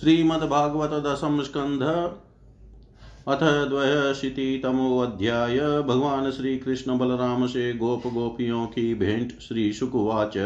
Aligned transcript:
श्रीमद्भागवत 0.00 0.90
दशम 0.90 1.42
स्कंध 1.42 1.82
अथ 3.28 3.68
द्वयशीतितमोऽध्याय। 3.68 5.58
भगवान 5.82 6.30
श्री 6.30 6.58
कृष्ण 6.58 6.98
बलराम 6.98 7.46
से 7.46 7.74
गोप 7.74 8.06
गोपियों 8.06 8.66
की 8.66 8.94
भेंट 8.94 9.40
श्री 9.40 9.72
शुकुवाच। 9.72 10.36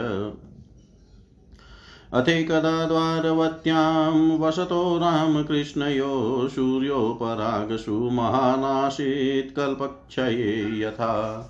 अथेकदा 2.12 2.86
द्वारवत्यां 2.86 4.38
वसतो 4.38 4.98
रामकृष्णयो, 4.98 6.48
सूर्योपरागसु 6.48 8.10
महानासीत् 8.10 9.56
कल्पक्षये 9.56 10.80
यथा। 10.80 11.40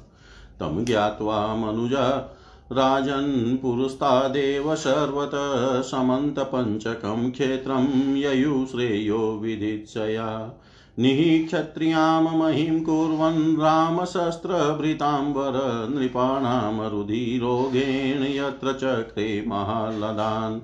तं 0.61 0.85
ज्ञात्वा 0.85 1.55
मनुजा 1.57 2.37
राजन् 2.73 3.57
पुरस्तादेव 3.57 4.75
सर्वतः 4.75 5.81
समन्तपञ्चकं 5.81 7.31
क्षेत्रं 7.31 8.17
ययुश्रेयो 8.17 9.39
विदित्सया 9.43 10.59
निःक्षत्रियाँ 10.99 12.23
महिं 12.23 12.85
कुर्वन् 12.85 13.57
रामशस्त्रभृताम्बर 13.57 15.89
नृपाणामरुधिरोगेण 15.95 18.23
यत्र 18.23 18.73
चक्रे 18.73 19.45
महालदान्। 19.47 20.61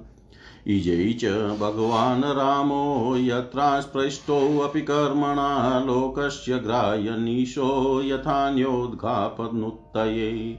इजै 0.67 1.13
च 1.13 1.57
भगवान् 1.61 2.25
रामो 2.25 3.17
यत्रास्पृष्टोऽपि 3.17 4.81
कर्मणा, 4.81 5.81
लोकस्य 5.81 6.59
ग्राह्यनीशो 6.59 8.03
यथान्योद्घापनुत्तये। 8.05 10.59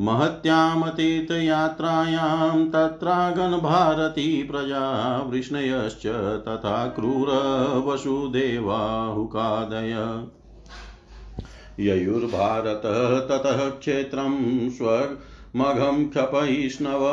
महत्यामतीर्थयात्रायां 0.00 2.66
तत्रागणभारती 2.66 4.42
प्रजा 4.42 5.22
वृष्णयश्च 5.22 6.06
तथा 6.48 6.86
क्रूर 6.86 7.28
वसुदेवाहुकादय 7.86 10.22
ययुर्भारतः 11.80 13.20
ततः 13.20 13.68
क्षेत्रं 13.68 14.70
स्वमघं 14.70 16.08
क्षपैष्णव 16.08 17.06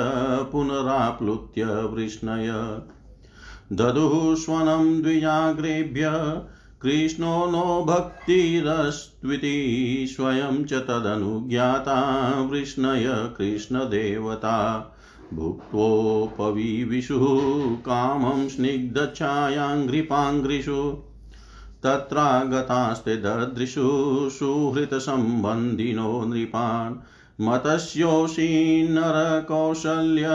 पुनराप्लुत्य 0.52 1.64
वृष्णय। 1.64 2.80
दधुः 3.72 4.34
स्वनं 4.34 5.02
द्विजाग्रेभ्य 5.02 6.10
कृष्णो 6.82 7.50
नो 7.50 7.84
भक्तिरस्त्विति, 7.88 10.06
स्वयं 10.10 10.64
च 10.64 10.72
तदनुज्ञाता, 10.72 12.48
वृष्णय 12.50 13.34
कृष्णदेवता। 13.38 14.88
भुक्त्वोपविविशुः 15.34 17.76
कामं 17.76 18.48
स्निग्धच्छायाङ्घ्रिपाङ्घ्रिषु 18.48 21.02
तत्रागतास्ते 21.82 23.16
ददृशु 23.16 24.28
सुहृतसम्बन्धिनो 24.32 26.24
नृपान्। 26.24 26.96
मतस्योषी 27.40 28.88
नरकौशल्य 28.88 30.26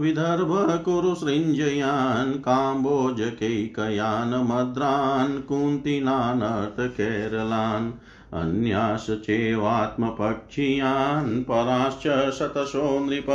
विदर्भ 0.00 0.82
कुरु 0.84 1.14
सृञ्जयान् 1.14 2.34
काम्बोजकैकयान् 2.34 4.48
मद्रान् 4.48 5.42
कुन्तिनानर्तकेरलान् 5.42 7.92
अन्यास 8.34 9.06
चैवात्मपक्षीयान् 9.10 11.42
पराश्च 11.42 12.38
शतशो 12.38 13.00
नृप 13.00 13.26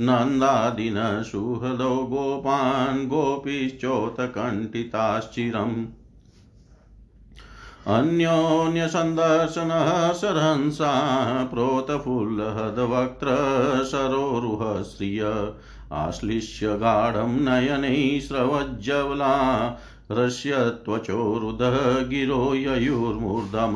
नन्दादिनसुहृदो 0.00 2.08
गोपान् 2.12 3.08
गोपीश्चोतकण्ठिताश्चिरम् 3.08 6.03
अन्योन्यसन्दर्शनः 7.86 10.12
सरहंसा 10.12 11.44
प्रोतफुल्लहदवक्त्र 11.44 13.26
सरोरुह 13.84 14.82
श्रिय 14.82 15.52
आश्लिष्य 15.92 16.76
गाढं 16.76 17.40
नयनैः 17.40 18.20
स्रवज्जवला 18.20 19.34
रस्यत्वचोरुदः 20.10 22.08
गिरो 22.08 22.54
ययुर्मूर्धम। 22.54 23.74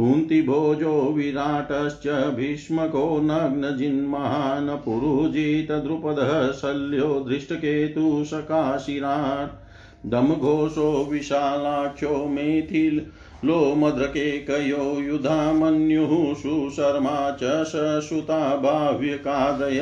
कुन्तिभोजो 0.00 1.12
विराटश्च 1.12 2.36
भीष्मको 2.36 3.20
नग्नजिन्महान् 3.22 4.68
पुरुजितद्रुपदः 4.68 6.52
शल्यो 6.52 7.24
दृष्टकेतुशकाशिराट् 7.28 10.06
दमघोषो 10.06 11.08
विशालाख्यो 11.10 12.28
मेथिल्, 12.28 13.00
लोमद्रकेकयो 13.46 15.00
युधामन्युः 15.00 16.34
सुशर्मा 16.34 17.30
च 17.30 17.38
ससुता 17.42 18.56
भाव्यकादय 18.56 19.80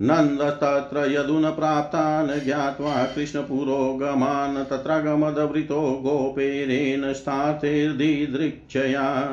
नन्दस्तत्र 0.02 1.12
यदुन 1.12 1.50
प्राप्तान् 1.50 2.44
ज्ञात्वा 2.44 3.04
कृष्णपुरोगमान् 3.04 4.64
तत्रागमदवृतो 4.64 6.00
गोपेरेण 6.02 7.12
स्थार्थैर्दिदृक्षया 7.12 9.24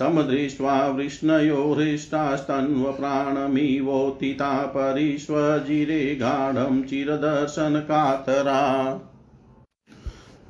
तं 0.00 0.28
दृष्ट्वा 0.28 0.88
वृष्णयो 0.88 1.74
हृष्टास्तन्वप्राणमिवोत्थिता 1.74 4.66
परिष्वजिरे 4.66 6.14
गाढं 6.14 6.82
चिरदर्शनकातरा। 6.82 9.00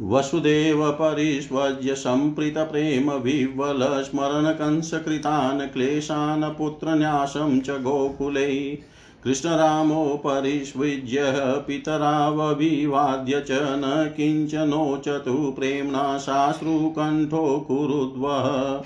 वसुदेव 0.03 0.93
परिष्वज्य 0.93 1.95
सम्प्रीतप्रेम 1.95 3.13
विह्वल 3.13 4.03
स्मरणकंसकृतान् 4.03 5.61
क्लेशान् 5.61 6.45
पुत्रन्यासं 6.45 7.61
च 7.61 7.71
गोकुले 7.71 8.79
कृष्णरामोपरिष्विज्य 9.25 11.21
पितरावभिवाद्य 11.67 13.41
च 13.41 13.49
न 13.53 14.13
किञ्चनोचतु 14.17 15.55
प्रेम्णा 15.59 16.19
शाश्रुकण्ठो 16.19 17.65
कुरुद्वः। 17.69 18.83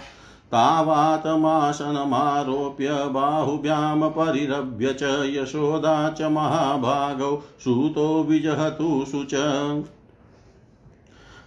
तावातमासनमारोप्य 0.53 2.89
बाहुभ्यां 2.91 4.11
परिरभ्य 4.11 4.93
च 4.93 5.21
यशोदा 5.25 6.11
च 6.11 6.23
महाभागौ, 6.23 7.43
सूतो 7.65 8.23
विजहतु 8.23 9.05
शुच। 9.13 9.35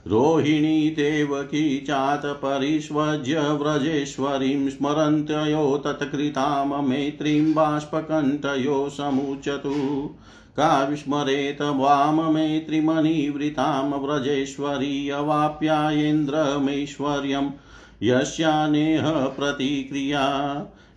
रोहिणी 0.07 0.89
देवकी 0.89 1.83
चातपरिष्वज्य 1.87 3.39
व्रजेश्वरीं 3.39 4.69
स्मरन्त्ययो 4.69 5.77
तत्कृतां 5.77 6.83
मैत्रीं 6.83 7.53
बाष्पकण्ठयो 7.53 8.89
समुचतु। 8.89 10.09
का 10.57 10.83
विस्मरेत 10.83 11.61
वाममैत्रिमनिवृतां 11.61 13.99
व्रजेश्वरी 13.99 15.09
अवाप्यायेन्द्रमैश्वर्यं 15.09 17.49
यस्यानेह 18.03 19.11
प्रतिक्रिया। 19.11 20.27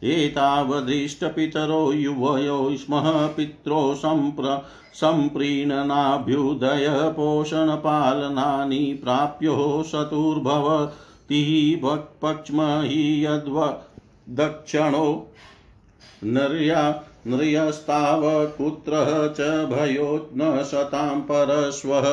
एतावदृष्टपितरो 0.04 1.92
युवयो 1.92 2.76
स्मः 2.76 3.26
पित्रो 3.26 3.94
सम्प्र 3.94 4.62
सम्प्रीणनाभ्युदय 4.94 6.88
पोषणपालनानि 6.88 9.00
प्राप्यो 9.04 9.82
शतुर्भवति 9.86 11.80
पक्ष्महि 11.84 13.26
यद्व 13.26 13.78
दक्षिणो 14.30 15.32
नर्या 16.24 17.04
नृयस्ताव 17.26 18.46
कुत्रः 18.46 19.28
च 19.28 19.40
भयो 19.72 20.30
न 20.36 20.64
परश्वः 21.30 22.04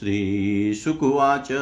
श्रीशुकुवाच 0.00 1.52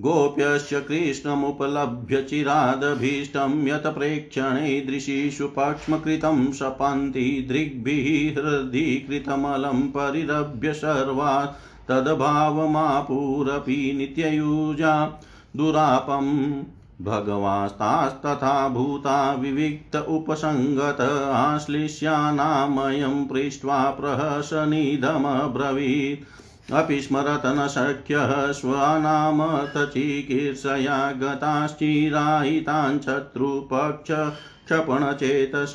गोप्यश्च 0.00 0.74
कृष्णमुपलभ्य 0.74 2.22
चिरादभीष्टं 2.22 3.68
यत् 3.68 3.86
प्रेक्षणैदृशीषु 3.86 5.48
पक्ष्मकृतं 5.48 6.52
शपन्ति 6.52 7.46
दृग्भिः 7.48 8.34
हृदि 8.34 8.80
कृतमलं 8.80 9.88
परिरभ्य 9.88 10.72
सर्वा 10.72 11.56
तद्भावमापुरपि 11.88 13.94
नित्ययुजा 13.96 15.20
दुरापम् 15.56 16.64
भगवास्तास्तथा 17.04 18.68
भूता 18.68 19.32
विविक्त 19.32 19.96
उपसङ्गत 19.96 21.32
आश्लिष्यानामयं 21.32 23.26
पृष्ट्वा 23.26 23.96
प्रहसनिधमब्रवीत्। 24.00 26.45
अपि 26.72 27.00
स्मरत 27.00 27.42
न 27.46 27.68
शक्यः 27.68 28.52
स्वनामतचिकीर्षया 28.52 31.12
गताश्चिरायितान् 31.12 33.00
शत्रुपक्षक्षपणचेतस 33.00 35.72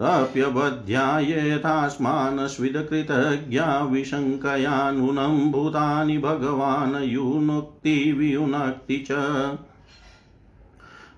अप्यबध्यायेथास्मान् 0.00 2.48
स्विदकृतज्ञा 2.48 3.84
विशङ्कया 3.84 4.90
नूनं 4.90 5.52
भूतानि 5.52 6.18
भगवान् 6.18 7.04
युनुक्ति 7.04 8.12
वियुनक्ति 8.12 9.04
च। 9.10 9.12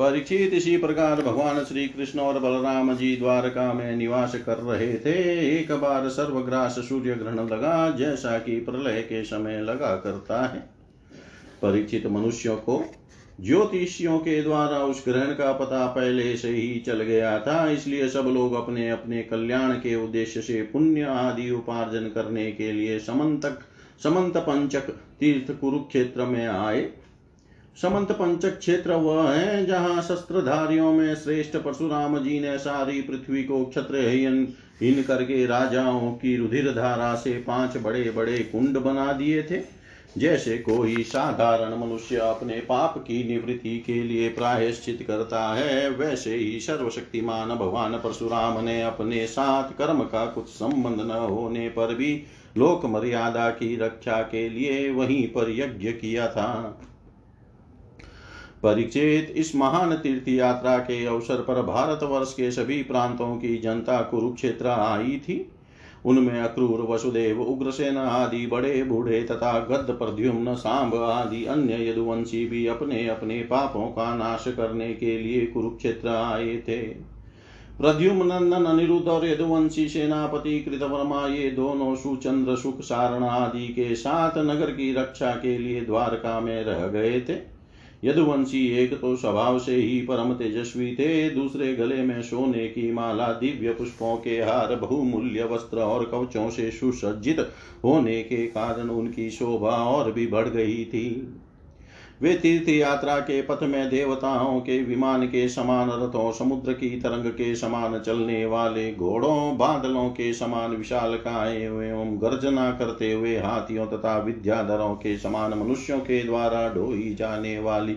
परीक्षित 0.00 0.52
इसी 0.54 0.76
प्रकार 0.76 1.20
भगवान 1.22 1.58
श्री 1.64 1.86
कृष्ण 1.86 2.20
और 2.20 2.38
बलराम 2.38 2.94
जी 2.96 3.16
द्वारका 3.16 3.72
में 3.72 3.96
निवास 3.96 4.34
कर 4.46 4.58
रहे 4.58 4.92
थे। 4.96 5.12
एक 5.48 5.72
बार 5.72 6.08
सर्वग्रास 6.08 6.78
सूर्य 6.78 7.14
ग्रहण 7.14 7.48
लगा, 7.48 7.90
जैसा 7.90 8.38
कि 8.38 8.58
प्रलय 8.60 9.00
के 9.02 9.22
समय 9.24 9.60
लगा 9.62 9.94
करता 9.96 10.40
है। 10.44 10.60
परीक्षित 11.62 12.06
मनुष्यों 12.06 12.56
को 12.56 12.84
ज्योतिषियों 13.40 14.18
के 14.18 14.40
द्वारा 14.42 14.78
उस 14.78 15.02
ग्रहण 15.08 15.34
का 15.34 15.52
पता 15.52 15.86
पहले 15.86 16.36
से 16.36 16.48
ही 16.48 16.78
चल 16.86 17.02
गया 17.02 17.38
था, 17.38 17.70
इसलिए 17.70 18.08
सब 18.08 18.24
लोग 18.26 18.54
अपने 18.54 18.88
अपने 18.90 19.22
कल्याण 19.22 19.72
के 19.74 19.94
उद्देश्य 20.04 20.42
से 20.42 20.62
पुण्य 20.62 21.02
आदि 21.02 21.50
उपार्जन 21.50 22.08
करने 22.08 22.50
के 22.52 22.72
लिए 22.72 22.98
समंतक, 22.98 23.60
समंत 24.02 24.36
पंचक 24.38 24.90
तीर्थ 25.20 25.52
कुरुक्षेत्र 25.60 26.24
में 26.24 26.46
आए। 26.46 26.88
समंत 27.76 28.10
पंचक 28.12 28.58
क्षेत्र 28.58 28.92
वह 28.92 29.30
है, 29.30 29.66
जहाँ 29.66 30.00
शस्त्रधारियों 30.02 30.92
में 30.92 31.14
श्रेष्ठ 31.14 31.56
परशुराम 31.56 32.18
जी 32.18 32.40
ने 32.40 32.56
सारी 32.58 33.00
पृथ्वी 33.02 33.44
को 33.44 33.64
क्षत्र 33.64 34.08
हीन 34.80 35.02
करके 35.02 35.44
राजाओं 35.46 36.10
की 36.12 36.36
रुधिर 36.36 36.70
धारा 36.72 37.14
से 37.14 37.32
पाँच 37.46 37.76
बड़े 37.76 38.10
बड़े 38.10 38.38
कुंड 38.38 38.78
बना 38.78 39.12
दिए 39.12 39.42
थे। 39.42 39.60
जैसे 40.18 40.56
कोई 40.58 41.02
साधारण 41.02 41.76
मनुष्य 41.76 42.16
अपने 42.16 42.58
पाप 42.60 42.98
की 42.98 43.22
निवृत्ति 43.24 43.78
के 43.78 44.02
लिए 44.02 44.28
प्रायश्चित 44.28 45.04
करता 45.08 45.46
है, 45.54 45.88
वैसे 45.90 46.34
ही 46.34 46.60
सर्वशक्तिमान 46.60 47.48
भगवान 47.48 47.92
परशुराम 47.94 48.64
ने 48.64 48.82
अपने 48.82 49.26
साथ 49.26 49.70
कर्म 49.78 50.00
का 50.02 50.24
कुछ 50.26 50.48
संबंध 50.48 51.06
न 51.06 51.18
होने 51.20 51.68
पर 51.68 51.94
भी 51.94 52.12
लोक 52.58 52.84
मर्यादा 52.84 53.50
की 53.50 53.74
रक्षा 53.76 54.20
के 54.22 54.48
लिए 54.48 54.90
वहीं 54.90 55.26
पर 55.26 55.50
यज्ञ 55.50 55.92
किया 55.92 56.28
था। 56.28 56.80
परीक्षित 58.62 59.32
इस 59.36 59.56
महान 59.56 59.94
तीर्थ 59.94 60.28
यात्रा 60.28 60.78
के 60.78 61.04
अवसर 61.06 61.36
पर 61.36 61.62
भारतवर्ष 61.62 62.32
के 62.32 62.50
सभी 62.50 62.82
प्रांतों 62.82 63.36
की 63.36 63.56
जनता 63.58 64.00
कुरुक्षेत्र 64.00 64.66
आई 64.66 65.18
थी। 65.18 65.50
उनमें 66.04 66.40
अक्रूर, 66.40 66.80
वसुदेव, 66.80 67.40
उग्रसेन 67.42 67.96
आदि 67.96 68.46
बड़े 68.46 68.82
बूढ़े 68.82 69.22
तथा 69.22 69.58
गद्द, 69.60 69.90
प्रद्युम्न, 69.90 70.54
सांब 70.54 70.94
आदि 70.94 71.44
अन्य 71.44 71.90
यदुवंशी 71.90 72.44
भी 72.46 72.66
अपने 72.66 73.08
अपने 73.08 73.40
पापों 73.42 73.86
का 73.86 74.14
नाश 74.14 74.44
करने 74.48 74.94
के 74.94 75.18
लिए 75.18 75.46
कुरुक्षेत्र 75.46 76.08
आए 76.08 76.56
थे। 76.68 77.10
प्रद्युम्नंदन 77.78 78.64
अनिरुद्ध 78.64 79.08
और 79.08 79.26
यदुवंशी 79.26 79.88
सेनापति 79.88 80.60
कृतवर्मा, 80.60 81.26
ये 81.26 81.50
दोनों 81.50 81.94
सुचंद्र 81.96 82.56
सुख 82.56 82.80
सारण 82.80 83.24
आदि 83.24 83.68
के 83.68 83.94
साथ 83.94 84.38
नगर 84.38 84.70
की 84.70 84.92
रक्षा 84.94 85.30
के 85.30 85.58
लिए 85.58 85.80
द्वारका 85.80 86.40
में 86.40 86.64
रह 86.64 86.86
गए 86.86 87.20
थे। 87.20 87.49
यदुवंशी 88.04 88.66
एक 88.68 89.00
तो 89.00 89.16
स्वभाव 89.16 89.58
से 89.58 89.74
ही 89.76 90.00
परम 90.00 90.34
तेजस्वी 90.34 90.94
थे, 90.94 91.30
दूसरे 91.30 91.74
गले 91.74 92.02
में 92.02 92.22
सोने 92.22 92.68
की 92.68 92.92
माला, 92.92 93.32
दिव्य 93.32 93.72
पुष्पों 93.72 94.16
के 94.16 94.40
हार, 94.42 94.76
बहुमूल्य 94.76 95.44
वस्त्र 95.44 95.78
और 95.78 96.04
कवचों 96.04 96.50
से 96.50 96.70
सुसज्जित 96.70 97.40
होने 97.84 98.22
के 98.22 98.46
कारण 98.46 98.88
उनकी 98.88 99.30
शोभा 99.30 99.70
और 99.70 100.12
भी 100.12 100.26
बढ़ 100.26 100.48
गई 100.48 100.84
थी। 100.84 101.34
वे 102.22 102.34
तीर्थ 102.34 102.68
यात्रा 102.68 103.18
के 103.18 103.42
पथ 103.42 103.62
में 103.62 103.90
देवताओं 103.90 104.60
के 104.60 104.82
विमान 104.82 105.26
के 105.26 105.48
समान 105.48 105.90
रथों, 105.90 106.32
समुद्र 106.32 106.72
की 106.72 106.90
तरंग 106.90 107.30
के 107.30 107.54
समान 107.54 107.98
चलने 108.00 108.46
वाले 108.46 108.94
घोड़ों, 108.94 109.58
बादलों 109.58 110.08
के 110.08 110.32
समान 110.32 110.70
विशाल 110.70 111.14
काय 111.14 111.56
एवं 111.56 112.16
गर्जना 112.16 112.70
करते 112.70 113.12
हुए 113.12 113.36
हाथियों 113.36 113.86
तथा 113.86 114.18
विद्याधरों 114.18 114.94
के 114.94 115.18
समान 115.18 115.54
मनुष्यों 115.54 115.98
के 116.00 116.22
द्वारा 116.22 116.68
ढोई 116.68 117.14
जाने 117.18 117.58
वाली 117.58 117.94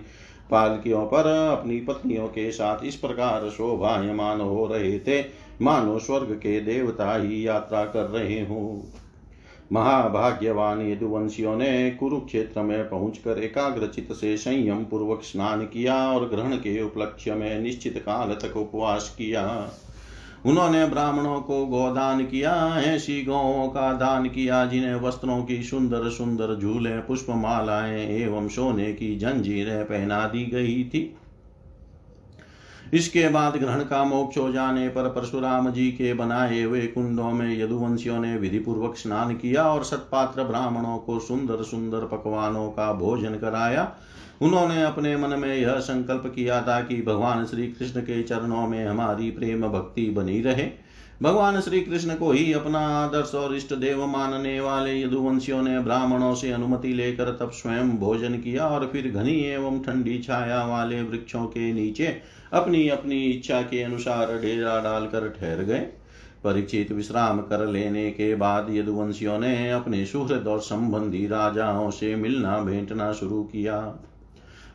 पालकियों 0.52 1.06
पर 1.06 1.28
अपनी 1.60 1.80
पत्नियों 1.80 2.28
के 2.28 2.52
साथ 2.52 2.86
इस 2.86 2.96
प्रकार 2.96 3.50
शोभायमान 3.50 4.42
हो 4.42 4.68
रहे 4.68 5.00
थे। 5.00 5.26
मानो 5.62 6.00
स्वर्ग 6.00 6.32
के 6.32 6.60
देवता 6.62 7.16
ही 7.22 7.48
यात्रा 7.48 7.86
कर 7.86 8.04
रहे 8.04 8.42
हों। 8.42 9.00
महाभाग्यवान 9.72 10.92
यदुवंशियों 10.92 11.56
ने 11.56 11.92
कुरुक्षेत्र 11.92 12.62
में 12.62 12.90
पहुंचकर 12.90 13.44
एकाग्रचित 13.44 14.12
से 14.12 14.38
संयम 14.38 14.84
पूर्वक 14.84 15.22
स्नान 15.24 15.62
किया 15.62 15.96
और 15.96 16.30
ग्रहण 16.30 16.56
के 16.56 16.82
उपलक्ष्य 16.82 17.34
में 17.34 17.60
निश्चित 17.60 17.98
काल 17.98 18.48
तक 18.48 18.58
उपवास 18.58 19.16
किया। 19.18 19.70
उन्होंने 20.46 20.86
ब्राह्मणों 20.86 21.42
को 21.42 21.66
गोदान 21.66 22.26
किया, 22.26 22.82
ऐसी 22.82 23.24
गौों 23.24 23.68
का 23.68 23.94
दान 23.94 24.26
किया, 24.26 24.66
जिन्हें 24.66 24.96
वस्त्रों 24.96 25.44
की 25.44 25.64
सुंदर 25.64 26.10
सुंदर 26.10 26.60
झूले 26.60 27.00
पुष्प 27.00 27.26
मालाएँ 27.30 28.08
एवं 28.08 28.48
सोने 28.48 28.94
की 28.94 29.16
जंजीरें 29.16 29.86
पहना 29.86 30.26
दी 30.26 30.46
गई 30.46 30.84
थी। 30.84 31.16
इसके 32.94 33.30
बाद 33.30 33.56
ग्रहण 33.58 33.80
का 33.80 34.04
मोक्ष 34.04 34.38
हो 34.38 34.52
जाने 34.52 34.88
पर 34.90 35.08
परशुराम 35.10 35.70
जी 35.70 35.92
के 35.92 36.14
बनाए 36.14 36.62
हुए 36.62 36.82
कुंडों 36.88 37.32
में 37.32 37.58
यदुवंशियों 37.60 38.20
ने 38.20 38.36
विधि 38.38 38.60
पूर्वक 38.60 38.98
स्नान 38.98 39.34
किया 39.36 39.64
और 39.64 39.84
सतपात्र 39.84 40.44
ब्राह्मणों 40.44 40.98
को 40.98 41.20
सुंदर 41.20 41.64
सुंदर 41.64 42.06
पकवानों 42.08 42.70
का 42.70 42.92
भोजन 42.94 43.36
कराया। 43.36 43.92
उन्होंने 44.42 44.84
अपने 44.84 45.16
मन 45.18 45.40
में 45.40 45.56
यह 45.56 45.80
संकल्प 45.80 46.32
किया 46.36 46.62
था 46.62 46.80
कि 46.82 47.02
भगवान 47.02 47.46
श्री 47.46 47.68
कृष्ण 47.68 48.02
के 48.02 48.24
चरणों 48.24 48.68
में 48.68 48.86
हमारी 48.86 49.30
प्रेम 49.32 49.68
भक्ति 49.68 50.06
बनी 50.10 50.42
रहे। 50.42 50.70
भगवान 51.22 51.60
श्री 51.62 51.80
कृष्ण 51.82 52.16
को 52.16 52.32
ही 52.32 52.54
अपना 52.54 52.80
आदर्श 52.80 53.34
और 53.36 53.56
इष्ट 53.56 53.74
देव 53.74 54.06
मानने 54.08 54.60
वाले 54.62 55.00
यदुवंशियों 55.02 55.62
ने 55.64 55.80
ब्राह्मणों 55.80 56.34
से 56.36 56.52
अनुमति 56.52 56.94
लेकर 56.94 57.32
तब 57.32 57.52
स्वयं 57.52 57.92
भोजन 57.98 58.38
किया 58.38 58.68
और 58.68 58.90
फिर 58.94 59.10
घनी 59.12 59.40
एवं 59.46 59.80
ठंडी 59.80 60.20
छाया 60.20 60.64
वाले 60.66 61.02
वृक्षों 61.02 61.46
के 61.46 61.74
नीचे 61.74 62.22
अपनी 62.54 62.88
अपनी 62.90 63.24
इच्छा 63.26 63.62
के 63.62 63.82
अनुसार 63.84 64.40
डेरा 64.40 64.80
डालकर 64.80 65.30
ठहर 65.30 65.64
गए। 65.64 65.80
परीक्षित 66.44 66.92
विश्राम 66.92 67.40
कर 67.42 67.66
लेने 67.68 68.12
के 68.12 68.36
बाद 68.36 68.68
यदुवंशियों 68.70 69.40
ने 69.40 69.72
अपने 69.72 70.06
सुहृद 70.06 70.48
और 70.48 70.60
संबंधी 70.60 71.28
राजाओं 71.28 71.90
से 71.92 72.16
मिलना 72.16 72.58
भेंटना 72.60 73.12
शुरू 73.14 73.44
किया। 73.44 73.78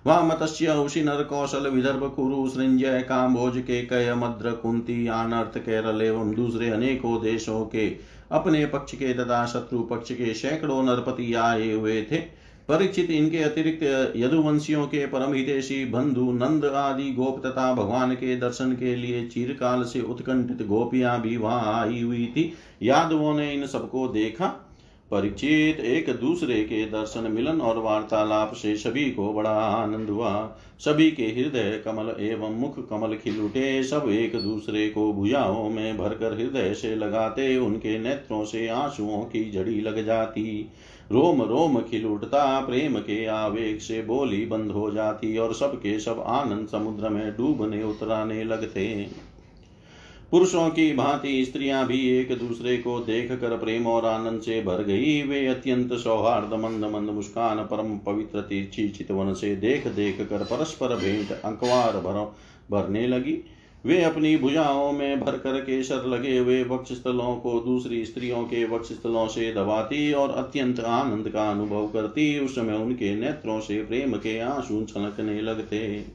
वह 0.06 0.22
मत्स्य, 0.22 0.68
उसी 0.68 1.02
नर 1.02 1.22
कौशल, 1.22 1.68
विदर्भ, 1.68 2.12
कुरु, 2.16 2.48
सृंजय 2.48 3.00
काम्बोज 3.00 3.58
के 3.58 3.82
कय, 3.82 4.14
मद्र, 4.14 4.52
कुंती 4.52 5.06
आनर्थ 5.06 5.58
केरल 5.58 6.02
एवं 6.02 6.34
दूसरे 6.34 6.70
अनेकों 6.70 7.22
देशों 7.22 7.64
के 7.64 7.96
अपने 8.32 8.66
पक्ष 8.66 8.94
के 8.94 9.12
तथा 9.14 9.46
शत्रु 9.46 9.80
पक्ष 9.80 10.12
के 10.12 10.34
सैकड़ों 10.34 10.82
नरपति 10.82 11.34
आए 11.34 11.72
हुए 11.72 12.02
थे। 12.02 12.37
परीक्षित 12.68 13.10
इनके 13.10 13.38
अतिरिक्त 13.38 14.12
यदुवंशियों 14.16 14.86
के 14.86 15.06
परम 15.06 15.32
हितेशी 15.34 15.84
बंधु 15.84 16.32
नंद 16.32 16.64
आदि 16.64 17.10
गोप 17.12 17.38
तथा 17.46 17.72
भगवान 17.74 18.14
के 18.14 18.36
दर्शन 18.36 18.72
के 18.72 18.94
लिए 18.96 19.26
चिरकाल 19.26 19.84
से 19.84 20.00
उत्कंठित 20.00 20.66
गोपियाँ 20.66 21.20
भी 21.20 21.36
वहाँ 21.36 21.80
आई 21.80 22.02
हुई 22.02 22.26
थी। 22.26 22.52
यादवों 22.82 23.34
ने 23.34 23.52
इन 23.54 23.66
सबको 23.66 24.08
देखा। 24.08 24.46
परीक्षित 25.10 25.80
एक 25.80 26.10
दूसरे 26.10 26.62
के 26.64 26.84
दर्शन, 26.84 27.30
मिलन 27.32 27.60
और 27.60 27.78
वार्तालाप 27.78 28.52
से 28.52 28.76
सभी 28.76 29.04
को 29.10 29.32
बड़ा 29.32 29.50
आनंद 29.50 30.08
हुआ। 30.08 30.58
सभी 30.78 31.10
के 31.10 31.22
हृदय 31.22 31.80
कमल 31.84 32.14
एवं 32.20 32.58
मुख 32.60 32.88
कमल 32.90 33.14
खिल 33.14 33.40
उठे। 33.40 33.82
सब 33.82 34.08
एक 34.10 34.36
दूसरे 34.36 34.88
को 34.88 35.12
भुजाओं 35.12 35.70
में 35.70 35.98
भरकर 35.98 36.34
हृदय 36.34 36.74
से 36.74 36.94
लगाते। 36.94 37.56
उनके 37.56 37.98
नेत्रों 37.98 38.44
से 38.44 38.68
आंसुओं 38.68 39.22
की 39.22 39.50
जड़ी 39.50 39.80
लग 39.80 40.04
जाती। 40.06 40.70
रोम 41.12 41.42
रोम 41.42 41.80
खिल 41.80 42.06
उठता, 42.06 42.60
प्रेम 42.60 42.98
के 42.98 43.24
आवेग 43.26 43.78
से 43.78 44.02
बोली 44.02 44.44
बंद 44.46 44.70
हो 44.70 44.90
जाती 44.90 45.36
और 45.38 45.54
सबके 45.54 45.98
सब 46.00 46.24
आनंद 46.26 46.68
समुद्र 46.68 47.08
में 47.08 47.36
डूबने 47.36 47.82
उतराने 47.82 48.44
लगते। 48.44 49.08
पुरुषों 50.30 50.68
की 50.70 50.92
भांति 50.94 51.44
स्त्रियाँ 51.44 51.86
भी 51.86 52.00
एक 52.08 52.32
दूसरे 52.38 52.76
को 52.76 52.98
देख 53.00 53.32
कर 53.32 53.56
प्रेम 53.56 53.86
और 53.86 54.04
आनंद 54.04 54.40
से 54.40 54.62
भर 54.62 54.82
गई। 54.82 55.22
वे 55.22 55.46
अत्यंत 55.46 55.92
सौहार्द, 55.92 56.52
मंद 56.54 56.84
मंद 56.84 57.10
मुस्कान, 57.10 57.58
परम 57.58 57.98
पवित्र 57.98 58.40
तीर्थी 58.40 58.88
चितवन 58.88 59.32
से 59.34 59.56
देख 59.56 59.86
देख 59.86 60.20
कर 60.20 60.44
परस्पर 60.44 60.96
भेंट 60.96 61.30
अंकवार 61.32 61.92
भर, 61.92 62.34
भरने 62.70 63.06
लगी। 63.06 63.38
वे 63.84 64.02
अपनी 64.02 64.36
भुजाओं 64.36 64.92
में 64.92 65.20
भर 65.20 65.36
कर 65.38 65.60
केसर 65.60 66.04
लगे 66.06 66.36
हुए 66.38 66.62
वक्ष 66.64 66.92
स्थलों 66.92 67.34
को 67.36 67.58
दूसरी 67.60 68.04
स्त्रियों 68.06 68.42
के 68.44 68.64
वक्ष 68.64 68.92
स्थलों 68.92 69.26
से 69.28 69.52
दबाती 69.54 70.12
और 70.12 70.30
अत्यंत 70.30 70.80
आनंद 70.80 71.28
का 71.28 71.50
अनुभव 71.50 71.86
करती, 71.86 72.38
उस 72.40 72.54
समय 72.54 72.76
उनके 72.76 73.14
नेत्रों 73.14 73.60
से 73.60 73.82
प्रेम 73.84 74.12
के 74.16 74.38
आँसू 74.40 74.84
छलकने 74.84 75.40
लगते। 75.40 76.06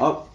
अब 0.00 0.26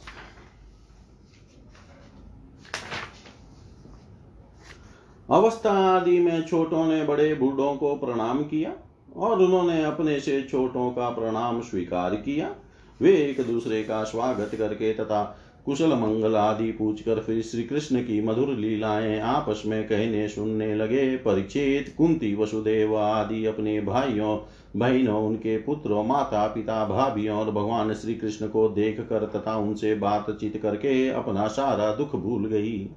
अवस्था 5.30 5.72
आदि 5.72 6.20
में 6.20 6.42
छोटों 6.42 6.86
ने 6.86 7.04
बड़े 7.04 7.34
बूढ़ों 7.34 7.76
को 7.76 7.96
प्रणाम 7.96 8.44
किया 8.44 8.74
और 9.18 9.42
उन्होंने 9.42 9.84
अपने 9.84 10.20
से 10.20 10.42
छोटों 10.44 10.90
का 10.92 11.10
प्रणाम 11.10 11.62
स्वीकार 11.62 12.16
किया। 12.16 12.56
वे 13.02 13.12
एक 13.12 13.42
दूसरे 13.42 13.84
का 13.84 14.04
स्वागत 14.04 14.56
करके 14.56 14.94
तथा 14.94 15.38
कुशल 15.66 15.94
मंगल 15.94 16.36
आदि 16.36 16.72
पूछकर 16.72 17.20
फिर 17.20 17.42
श्री 17.42 17.64
कृष्ण 17.64 18.02
की 18.02 18.22
मधुर 18.22 18.50
लीलाएँ 18.50 19.20
आपस 19.20 19.64
में 19.66 19.84
कहने 19.84 20.28
सुनने 20.28 20.76
लगे। 20.76 21.18
परीक्षित 21.18 21.94
कुंती, 21.98 22.36
वसुदेव 22.36 22.98
आदि 22.98 23.46
अपने 23.46 23.82
भाइयों, 23.82 24.38
बहनों, 24.80 25.28
उनके 25.28 25.58
पुत्रों 25.58 26.04
माता 26.04 26.48
पिता 26.48 26.86
भाभियों 26.86 27.38
और 27.38 27.52
भगवान 27.52 27.94
श्री 27.94 28.16
कृष्ण 28.16 28.48
को 28.48 28.70
देख 28.70 29.00
कर 29.00 29.26
तथा 29.26 29.58
उनसे 29.58 29.96
बातचीत 29.96 30.58
करके 30.58 31.10
अपना 31.10 31.48
सारा 31.48 31.96
दुख 31.96 32.16
भूल 32.16 32.46
गई। 32.46 32.90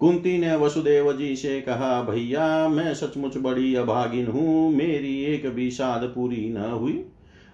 कुंती 0.00 0.38
ने 0.38 0.56
वसुदेव 0.56 1.12
जी 1.12 1.36
से 1.36 1.60
कहा, 1.60 2.02
भैया, 2.02 2.68
मैं 2.68 2.94
सचमुच 2.94 3.36
बड़ी 3.36 3.74
अभागिन 3.74 4.26
हूँ। 4.26 4.74
मेरी 4.74 5.24
एक 5.24 5.48
भी 5.48 5.70
साध 5.70 6.02
पूरी 6.02 6.48
न 6.48 6.56
हुई। 6.56 7.04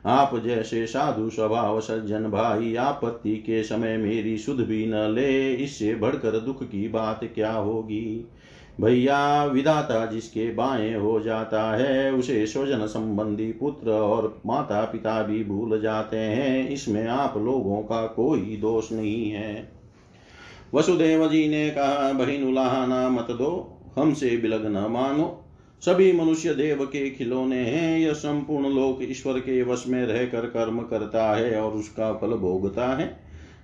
आप 0.06 0.42
जैसे 0.44 0.86
साधु 0.86 1.30
स्वभाव 1.30 1.80
सज्जन 1.80 2.24
भाई, 2.24 2.76
आपत्ति 2.76 3.36
के 3.36 3.62
समय 3.62 3.96
मेरी 3.96 4.38
सुध 4.38 4.56
भी 4.56 4.86
न 4.86 4.94
ले। 4.94 5.54
इससे 5.54 5.94
बढ़कर 5.94 6.40
दुख 6.40 6.62
की 6.62 6.88
बात 6.88 7.20
क्या 7.34 7.52
होगी? 7.52 8.28
भैया 8.80 9.44
विदाता 9.44 10.06
जिसके 10.06 10.54
बाएँ 10.54 10.94
हो 10.94 11.20
जाता 11.20 11.76
है, 11.76 12.12
उसे 12.12 12.46
स्वजन 12.46 12.86
संबंधी 12.86 13.52
पुत्र 13.52 13.90
और 13.90 14.40
माता 14.46 14.84
पिता 14.84 15.22
भी 15.22 15.44
भूल 15.44 15.80
जाते 15.80 16.16
हैं। 16.16 16.68
इसमें 16.68 17.06
आप 17.06 17.34
लोगों 17.36 17.82
का 17.82 18.06
कोई 18.06 18.56
दोष 18.60 18.92
नहीं 18.92 19.30
है। 19.30 19.72
वसुदेव 20.74 21.28
जी 21.28 21.48
ने 21.48 21.70
कहा 21.70 22.12
बहिन 22.12 22.44
उलाहना 22.44 23.08
मत 23.08 23.26
दो, 23.30 23.80
हमसे 23.96 24.36
बिलग 24.36 24.66
न 24.66 24.90
मानो। 24.90 25.39
सभी 25.84 26.12
मनुष्य 26.12 26.54
देव 26.54 26.84
के 26.84 27.10
खिलौने 27.10 27.58
हैं। 27.58 27.98
यह 27.98 28.12
संपूर्ण 28.12 28.68
लोक 28.68 28.98
ईश्वर 29.02 29.38
के 29.38 29.62
वश 29.62 29.84
में 29.86 30.06
रहकर 30.06 30.40
कर्म 30.40 30.80
करता 30.80 31.36
है 31.36 31.60
और 31.60 31.72
उसका 31.72 32.12
फल 32.12 32.28
भोगता 32.28 32.96
है। 32.96 33.20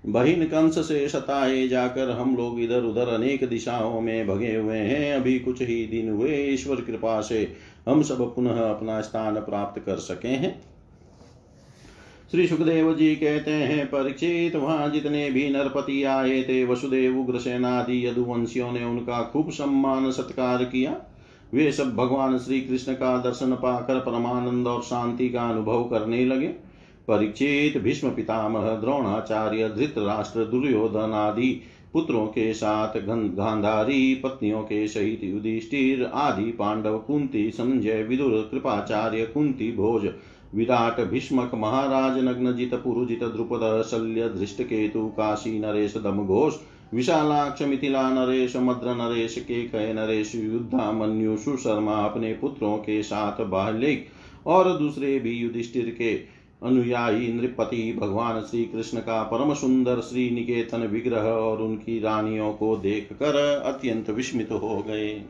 बहिन 0.07 0.45
कंस 0.45 0.89
से 0.89 1.09
सताए 1.09 1.69
जाकर 1.69 2.11
हम 2.11 2.37
लोग 2.37 2.61
इधर 2.61 2.83
उधर 2.83 3.09
अनेक 3.09 3.49
दिशाओं 3.49 4.01
में 4.01 4.27
भगे 4.27 4.55
हुए 4.55 4.77
हैं। 4.77 5.15
अभी 5.15 5.39
कुछ 5.39 5.63
ही 5.63 5.87
दिन 5.87 6.11
हुए, 6.11 6.37
ईश्वर 6.37 6.77
कृपा 6.77 7.21
से 7.21 7.53
हम 7.89 8.03
सब 8.03 8.35
पुनः 8.35 8.71
अपना 8.71 9.01
स्थान 9.01 9.35
प्राप्त 9.35 9.83
कर 9.87 9.97
सके 9.97 10.29
हैं। 10.29 10.63
श्री 12.31 12.47
सुखदेव 12.47 12.95
जी 12.95 13.17
कहते 13.17 13.51
हैं, 13.51 13.87
परीक्षित, 13.87 14.57
वहाँ 14.57 14.91
जितने 14.91 15.31
भी 15.31 15.49
नरपति 15.49 16.05
आए 16.05 16.43
थे, 16.43 16.65
वसुदेव, 16.65 17.21
उग्रसेनादि, 17.21 18.07
यदुवंशियों 18.07 18.73
ने 18.73 18.85
उनका 18.85 19.23
खूब 19.23 19.51
सम्मान 19.51 20.11
सत्कार 20.11 20.65
किया। 20.65 20.97
वे 21.55 21.73
सब 21.73 21.95
भगवान 21.97 22.39
श्री 22.39 22.61
कृष्ण 22.61 22.93
का 22.93 23.17
दर्शन 23.19 23.53
पाकर 23.53 23.99
परमानंद 24.01 24.67
और 24.67 24.83
शांति 24.83 25.29
का 25.29 25.43
अनुभव 25.43 25.85
करने 25.85 26.25
लगे। 26.25 26.49
परीक्षित 27.09 27.83
भीष्म 27.83 28.11
पितामह, 28.11 28.71
द्रोणाचार्य, 28.71 29.69
धृतराष्ट्र, 29.69 30.45
दुर्योधन 30.45 31.13
आदि 31.15 31.61
पुत्रों 31.93 32.27
के 32.27 32.53
साथ 32.55 32.99
गांधारी, 32.99 34.15
पत्नियों 34.15 34.63
के 34.63 34.87
सहित 34.89 35.21
युधिष्ठिर 35.25 36.05
आदि 36.05 36.51
पांडव, 36.53 36.99
कुंती, 36.99 37.51
संजय, 37.51 38.03
विदुर, 38.03 38.49
कृपाचार्य, 38.51 39.27
कुंती 39.27 39.73
भोज, 39.73 40.09
विराट, 40.55 41.01
भीष्मक, 41.01 41.55
महाराज, 41.55 42.19
नग्नजित, 42.25 42.75
पुरुजित, 42.75 43.25
द्रुपद, 43.25 43.83
शल्य 43.91 44.29
धृष्ट 44.29 44.63
केतु 44.63 45.07
काशी, 45.07 45.59
नरेश 45.59 45.97
दम 45.97 46.27
घोष 46.27 46.55
विशालाक्ष 46.95 47.63
मिथिला 47.63 48.09
नरेश, 48.11 48.57
मद्र 48.57 48.95
नरेश 48.95 49.35
के 49.39 49.63
कय 49.69 49.93
नरेश 49.93 50.35
युद्धा 50.35 50.91
मन्यु, 50.93 51.37
सुशर्मा 51.37 51.97
अपने 52.05 52.33
पुत्रों 52.33 52.77
के 52.77 53.03
साथ 53.03 53.45
बाहलिक 53.45 54.07
और 54.47 54.79
दूसरे 54.79 55.19
भी 55.19 55.31
युधिष्ठिर 55.31 55.95
के 55.99 56.15
अनुयायी 56.63 57.33
नृपति 57.33 57.97
भगवान 58.01 58.41
श्री 58.41 58.65
कृष्ण 58.65 58.99
का 58.99 59.23
परम 59.23 59.55
सुंदर 59.55 60.01
श्री 60.01 60.31
निकेतन 60.31 60.87
विग्रह 60.87 61.23
और 61.23 61.63
उनकी 61.63 62.01
रानियों 62.01 62.53
को 62.53 62.77
देखकर 62.77 63.37
अत्यंत 63.65 64.11
विस्मित 64.11 64.53
हो 64.53 64.85
गए। 64.89 65.23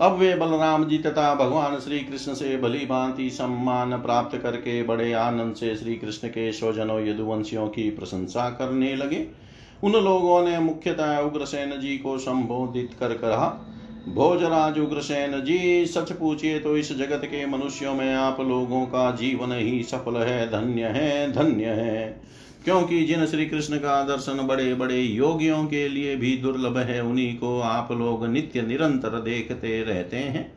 अब 0.00 0.12
वे 0.12 0.34
बलराम 0.34 0.84
जी 0.84 0.98
तथा 0.98 1.34
भगवान 1.34 1.78
श्री 1.78 2.00
कृष्ण 2.00 2.34
से 2.34 2.56
भली 2.56 2.86
भांति 2.86 3.30
सम्मान 3.30 3.96
प्राप्त 3.96 4.38
करके 4.38 4.82
बड़े 4.82 5.12
आनंद 5.12 5.54
से 5.54 5.76
श्री 5.76 5.94
कृष्ण 5.94 6.28
के 6.28 6.52
स्वजनों, 6.52 7.00
यदुवंशियों 7.06 7.68
की 7.68 7.90
प्रशंसा 7.90 8.50
करने 8.50 8.96
लगे। 8.96 9.43
उन 9.82 9.92
लोगों 9.92 10.44
ने 10.44 10.58
मुख्यतः 10.58 11.18
उग्रसेन 11.18 11.80
जी 11.80 11.98
को 11.98 12.18
संबोधित 12.18 12.90
कर 13.00 13.08
कहा 13.08 13.70
भोजराज 14.08 14.78
उग्रसेन 14.78 15.44
जी, 15.44 15.86
सच 15.86 16.12
पूछिए 16.12 16.58
तो 16.58 16.76
इस 16.76 16.92
जगत 16.92 17.20
के 17.24 17.46
मनुष्यों 17.46 17.94
में 17.94 18.14
आप 18.14 18.40
लोगों 18.40 18.86
का 18.86 19.10
जीवन 19.10 19.52
ही 19.52 19.82
सफल 19.82 20.16
है, 20.16 20.46
धन्य 20.48 20.84
है 20.84 21.32
धन्य 21.32 21.64
है। 21.64 22.20
क्योंकि 22.64 23.04
जिन 23.04 23.26
श्री 23.26 23.46
कृष्ण 23.46 23.76
का 23.76 24.04
दर्शन 24.04 24.46
बड़े 24.46 24.74
बड़े 24.74 25.00
योगियों 25.00 25.66
के 25.66 25.88
लिए 25.88 26.16
भी 26.16 26.36
दुर्लभ 26.36 26.76
है, 26.76 27.02
उन्हीं 27.02 27.36
को 27.36 27.60
आप 27.60 27.92
लोग 27.92 28.26
नित्य 28.26 28.62
निरंतर 28.62 29.08
देखते 29.08 29.82
रहते 29.82 30.16
हैं। 30.16 30.52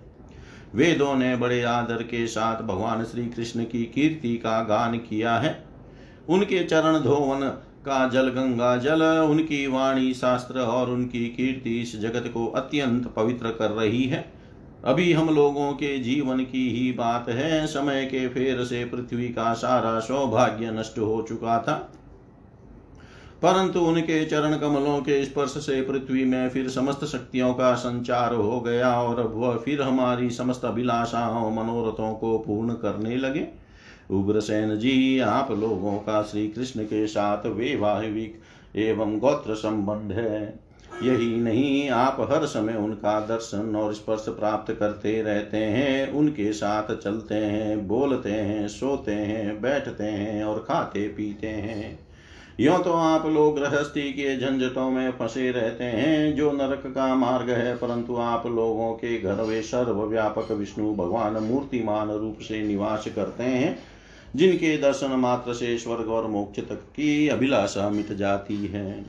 वेदों 0.75 1.15
ने 1.15 1.36
बड़े 1.36 1.63
आदर 1.63 2.03
के 2.03 2.27
साथ 2.27 2.62
भगवान 2.62 3.03
श्री 3.03 3.25
कृष्ण 3.25 3.63
की 3.63 3.84
कीर्ति 3.84 4.38
का 4.38 4.63
गान 4.63 4.97
किया 4.97 5.36
है। 5.36 5.63
उनके 6.30 6.63
चरण 6.63 6.99
धोवन 6.99 7.58
का 7.88 8.08
जल 8.08 8.28
गंगा 8.28 8.78
जल 8.78 9.04
उनकी 9.04 9.67
वाणी 9.67 10.13
शास्त्र 10.13 10.60
और 10.60 10.89
उनकी 10.89 11.26
कीर्ति 11.26 11.82
इस 11.82 12.00
जगत 12.00 12.32
को 12.34 12.47
अत्यंत 12.47 13.08
पवित्र 13.08 13.50
कर 13.50 13.71
रही 13.71 14.04
है। 14.04 14.34
अभी 14.86 15.13
हम 15.13 15.30
लोगों 15.36 15.71
के 15.71 16.00
जीवन 16.00 16.39
की 16.39 16.69
ही 16.69 16.91
बात 16.91 17.30
है। 17.30 17.67
समय 17.67 18.06
के 18.06 18.28
फेर 18.28 18.63
से 18.63 18.86
पृथ्वी 18.86 19.28
का 19.28 19.54
सारा 19.54 20.00
सौभाग्य 20.00 20.71
नष्ट 20.71 21.00
हो 21.00 21.26
चुका 21.30 21.60
था। 21.60 21.91
परंतु 23.41 23.80
उनके 23.80 24.26
चरण 24.26 24.58
कमलों 24.58 25.00
के 25.00 25.26
स्पर्श 25.26 25.50
से 25.50 25.82
पृथ्वी 25.82 26.26
में 26.26 26.50
फिर 26.50 26.69
समस्त 26.69 27.06
शक्तियों 27.06 27.54
का 27.54 27.73
संचार 27.73 28.34
हो 28.34 28.62
गया 28.62 29.02
और 29.02 29.28
वह 29.28 29.58
फिर 29.58 29.82
हमारी 29.82 30.30
समस्त 30.30 30.65
अभिलाषाओं, 30.65 31.52
मनोरथों 31.52 32.13
को 32.13 32.38
पूर्ण 32.38 32.73
करने 32.73 33.15
लगे। 33.17 33.66
उग्रसेन 34.12 34.78
जी, 34.78 35.20
आप 35.20 35.52
लोगों 35.52 35.93
का 35.93 36.22
श्री 36.24 36.48
कृष्ण 36.48 36.84
के 36.84 37.08
साथ 37.08 37.46
वैवाहिक 37.46 38.39
एवं 38.76 39.20
गोत्र 39.20 39.56
संबंध 39.56 40.12
है। 40.12 40.60
यही 41.04 41.36
नहीं, 41.38 41.89
आप 41.89 42.17
हर 42.32 42.46
समय 42.46 42.74
उनका 42.74 43.20
दर्शन 43.20 43.76
और 43.76 43.93
स्पर्श 43.93 44.26
प्राप्त 44.30 44.74
करते 44.74 45.22
रहते 45.22 45.58
हैं, 45.58 46.12
उनके 46.12 46.54
साथ 46.54 46.96
चलते 46.96 47.36
हैं, 47.36 47.88
बोलते 47.88 48.32
हैं, 48.32 48.67
सोते 48.67 49.12
हैं, 49.12 49.62
बैठते 49.62 50.04
हैं 50.04 50.43
और 50.43 50.60
खाते 50.60 51.08
पीते 51.08 51.48
हैं। 51.48 52.00
यो 52.60 52.78
तो 52.78 52.93
आप 52.93 53.26
लोग 53.26 53.60
गृहस्थी 53.60 54.02
के 54.02 54.38
झंझटों 54.38 54.89
में 54.89 55.12
फंसे 55.12 55.52
रहते 55.52 55.84
हैं, 55.84 56.36
जो 56.36 56.52
नरक 56.52 56.84
का 56.88 57.15
मार्ग 57.15 57.50
है, 57.50 57.76
परंतु 57.76 58.15
आप 58.15 58.48
लोगों 58.48 58.93
के 58.93 59.20
घर 59.20 59.41
वे 59.41 59.62
सर्वव्यापक 59.62 60.52
विष्णु 60.52 60.96
भगवान 60.96 61.34
मूर्तिमान 61.34 62.12
रूप 62.12 62.38
से 62.39 62.67
निवास 62.67 63.08
करते 63.15 63.43
हैं 63.43 63.96
जिनके 64.36 64.78
दर्शन 64.78 65.12
मात्र 65.12 65.54
से 65.54 65.78
स्वर्ग 65.78 66.10
और 66.10 66.28
मोक्ष 66.28 66.60
तक 66.60 66.84
की 66.96 67.28
अभिलाषा 67.28 67.90
मिट 67.90 68.13
जाती 68.13 68.66
है। 68.68 69.06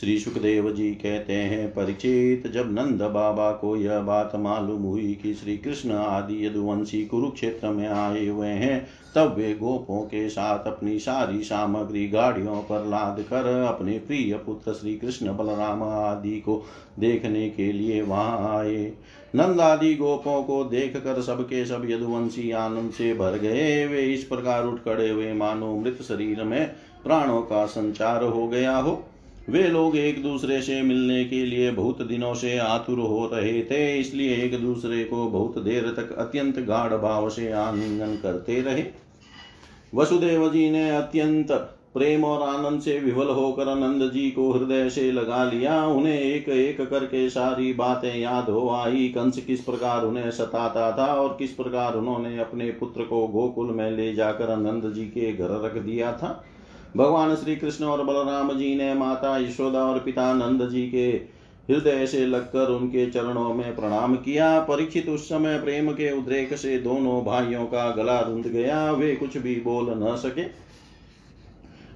श्री 0.00 0.18
सुखदेव 0.18 0.70
जी 0.72 0.90
कहते 0.90 1.32
हैं, 1.32 1.68
परिचित 1.68 2.46
जब 2.46 2.72
नंद 2.72 3.02
बाबा 3.02 3.52
को 3.52 3.76
यह 3.76 4.00
बात 4.00 4.32
मालूम 4.36 4.82
हुई 4.82 5.14
कि 5.14 5.34
श्री 5.34 5.56
कृष्ण 5.56 5.90
आदि 5.90 6.46
यदुवंशी 6.46 7.04
कुरुक्षेत्र 7.04 7.68
में 7.68 7.88
आए 7.88 8.26
हुए 8.26 8.48
हैं, 8.48 8.86
तब 9.14 9.34
वे 9.36 9.54
गोपों 9.54 10.00
के 10.00 10.28
साथ 10.28 10.66
अपनी 10.66 10.98
सारी 10.98 11.42
सामग्री 11.42 12.08
गाड़ियों 12.08 12.56
पर 12.56 12.86
लाद 12.86 13.24
कर 13.30 13.62
अपने 13.62 13.98
प्रिय 13.98 14.34
पुत्र 14.34 14.72
श्री 14.72 14.96
कृष्ण 14.96 15.36
बलराम 15.36 15.82
आदि 15.82 16.40
को 16.40 16.64
देखने 16.98 17.50
के 17.50 17.72
लिए 17.72 18.02
वहाँ 18.02 18.58
आए। 18.58 18.92
नंद 19.36 19.60
आदि 19.60 19.94
गोपों 19.94 20.42
को 20.42 20.62
देख 20.64 20.96
कर 20.96 21.20
सबके 21.22 21.64
सब 21.66 21.82
यदुवंशी 21.90 22.50
आनंद 22.50 22.90
से 22.92 23.12
भर 23.14 23.38
गए। 23.38 23.86
वे 23.86 24.02
इस 24.04 24.24
प्रकार 24.24 24.66
उठ 24.66 24.78
खड़े 24.78 25.08
हुए 25.10 25.32
मानो 25.32 25.74
मृत 25.76 25.98
शरीर 26.02 26.42
में 26.44 26.66
प्राणों 27.04 27.40
का 27.42 27.64
संचार 27.66 28.24
हो 28.24 28.46
गया 28.48 28.76
हो। 28.76 29.02
वे 29.48 29.66
लोग 29.68 29.96
एक 29.96 30.22
दूसरे 30.22 30.60
से 30.62 30.80
मिलने 30.82 31.24
के 31.24 31.44
लिए 31.46 31.70
बहुत 31.70 32.02
दिनों 32.02 32.34
से 32.34 32.56
आतुर 32.58 32.98
हो 32.98 33.26
रहे 33.34 33.60
थे, 33.62 33.98
इसलिए 33.98 34.36
एक 34.36 34.60
दूसरे 34.60 35.04
को 35.04 35.26
बहुत 35.26 35.58
देर 35.58 35.92
तक 35.96 36.16
अत्यंत 36.18 36.58
गाढ़ 36.60 36.94
भाव 36.94 37.28
से 37.30 37.52
आलिंगन 37.52 38.16
करते 38.16 38.60
रहे। 38.60 38.84
वसुदेव 39.94 40.48
जी 40.52 40.70
ने 40.70 40.90
अत्यंत 40.90 41.50
प्रेम 41.96 42.24
और 42.24 42.42
आनंद 42.48 42.80
से 42.80 42.98
विवल 43.00 43.26
होकर 43.26 43.74
नंद 43.76 44.10
जी 44.10 44.30
को 44.30 44.50
हृदय 44.52 44.88
से 44.90 45.12
लगा 45.12 45.44
लिया। 45.44 45.84
उन्हें 45.86 46.18
एक 46.20 46.48
एक 46.48 46.80
करके 46.80 47.28
सारी 47.30 47.72
बातें 47.72 48.18
याद 48.18 48.48
हो 48.48 48.68
आई। 48.70 49.08
कंस 49.08 49.38
किस 49.38 49.60
प्रकार 49.60 50.04
उन्हें 50.04 50.30
सताता 50.30 50.90
था 50.92 51.06
और 51.14 51.36
किस 51.38 51.50
प्रकार 51.50 51.94
उन्होंने 51.94 52.38
अपने 52.38 52.70
पुत्र 52.70 53.02
को 53.02 53.26
गोकुल 53.28 53.70
में 53.70 53.90
ले 53.90 54.12
जाकर 54.14 54.56
नंद 54.56 54.92
जी 54.94 55.04
के 55.04 55.32
घर 55.32 55.60
रख 55.64 55.78
दिया 55.78 56.12
था। 56.12 56.44
भगवान 56.96 57.34
श्री 57.34 57.56
कृष्ण 57.56 57.84
और 57.84 58.04
बलराम 58.04 58.52
जी 58.52 58.74
ने 58.74 58.92
माता 58.94 59.36
यशोदा 59.38 59.84
और 59.84 59.98
पिता 59.98 60.32
नंद 60.34 60.68
जी 60.68 60.86
के 60.86 61.08
हृदय 61.68 62.06
से 62.06 62.26
लगकर 62.26 62.70
उनके 62.70 63.06
चरणों 63.10 63.54
में 63.54 63.76
प्रणाम 63.76 64.16
किया। 64.16 64.58
परीक्षित 64.60 65.08
उस 65.08 65.28
समय 65.28 65.58
प्रेम 65.58 65.90
के 65.92 66.12
उद्रेक 66.18 66.54
से 66.54 66.78
दोनों 66.78 67.24
भाइयों 67.24 67.64
का 67.66 67.90
गला 67.90 68.20
रुंध 68.20 68.46
गया। 68.46 68.90
वे 68.92 69.14
कुछ 69.16 69.36
भी 69.38 69.54
बोल 69.60 69.90
न 69.90 70.16
सके। 70.16 70.65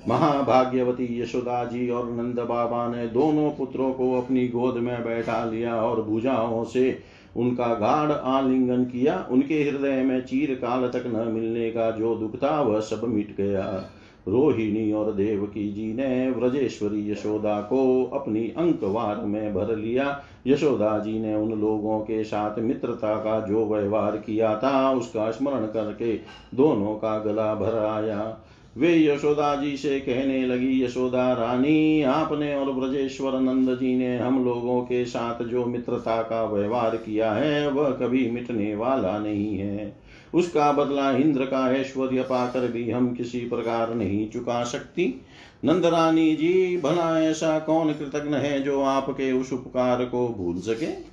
महाभाग्यवती 0.09 1.21
यशोदा 1.21 1.65
जी 1.65 1.91
और 1.91 2.11
नंद 2.11 2.41
बाबा 2.41 2.87
ने 2.89 3.07
दोनों 3.07 3.51
पुत्रों 3.51 3.93
को 3.93 4.13
अपनी 4.21 4.49
गोद 4.49 4.75
में 4.75 5.05
बैठा 5.05 5.45
लिया 5.45 5.77
और 5.77 6.03
भुजाओं 6.03 6.65
से 6.65 6.99
उनका 7.37 7.67
गाढ़ 7.67 8.13
आलिंगन 8.13 8.85
किया। 8.85 9.29
उनके 9.31 9.63
हृदय 9.63 10.03
में 10.03 10.21
चीर 10.21 10.55
काल 10.55 10.89
तक 10.89 11.03
न 11.07 11.33
मिलने 11.33 11.71
का 11.71 11.91
जो 11.91 12.15
दुख 12.15 12.37
था, 12.37 12.63
वह 12.63 12.81
सब 12.81 13.05
मिट 13.05 13.37
गया। 13.37 13.85
रोहिणी 14.29 14.93
और 14.93 15.13
देवकी 15.13 15.73
जी 15.73 15.93
ने 15.95 16.31
व्रजेश्वरी 16.31 17.11
यशोदा 17.13 17.61
को 17.61 18.05
अपनी 18.05 18.41
अंकवार 18.41 19.17
में 19.17 19.55
भर 19.55 19.77
लिया। 19.77 20.23
यशोदा 20.47 20.99
जी 20.99 21.19
ने 21.19 21.35
उन 21.35 21.61
लोगों 21.61 22.01
के 22.01 22.25
साथ 22.25 22.59
मित्रता 22.59 23.15
का 23.17 23.41
जो 23.41 23.67
व्यवहार 23.67 24.17
किया 24.17 24.57
था, 24.57 24.93
उसका 24.93 25.31
स्मरण 25.31 25.67
करके 25.67 26.13
दोनों 26.55 26.95
का 26.95 27.19
गला 27.19 27.55
भर 27.55 27.79
आया। 27.79 28.39
वे 28.77 29.07
यशोदा 29.07 29.57
जी 29.57 29.77
से 29.77 30.01
कहने 30.01 30.47
लगी, 30.47 30.85
यशोदा 30.85 31.33
रानी, 31.33 32.03
आपने 32.03 32.55
और 32.55 32.73
ब्रजेश्वर 32.73 33.41
नंद 33.41 33.79
जी 33.79 33.97
ने 33.97 34.19
हम 34.19 34.45
लोगों 34.45 34.83
के 34.83 35.05
साथ 35.05 35.45
जो 35.45 35.67
मित्रता 35.67 36.23
का 36.23 36.45
व्यवहार 36.45 36.97
किया 36.97 37.33
है, 37.33 37.71
वह 37.71 37.91
कभी 37.91 38.31
मिटने 38.31 38.75
वाला 38.75 39.19
नहीं 39.19 39.59
है। 39.59 39.97
उसका 40.35 40.73
बदला 40.73 41.11
इंद्र 41.11 41.45
का 41.45 41.73
ऐश्वर्य 41.73 42.23
पाकर 42.23 42.69
भी 42.69 42.91
हम 42.91 43.15
किसी 43.15 43.41
प्रकार 43.41 43.95
नहीं 43.95 44.31
चुका 44.31 44.65
सकती। 44.65 45.21
नंदरानी 45.65 46.37
जी, 46.37 46.77
भला 46.77 47.23
ऐसा 47.23 47.59
कौन 47.59 47.93
कृतज्ञ 47.93 48.35
है 48.35 48.63
जो 48.63 48.83
आपके 48.83 49.33
उस 49.33 49.53
उपकार 49.53 50.05
को 50.05 50.29
भूल 50.29 50.57
सके? 50.57 51.10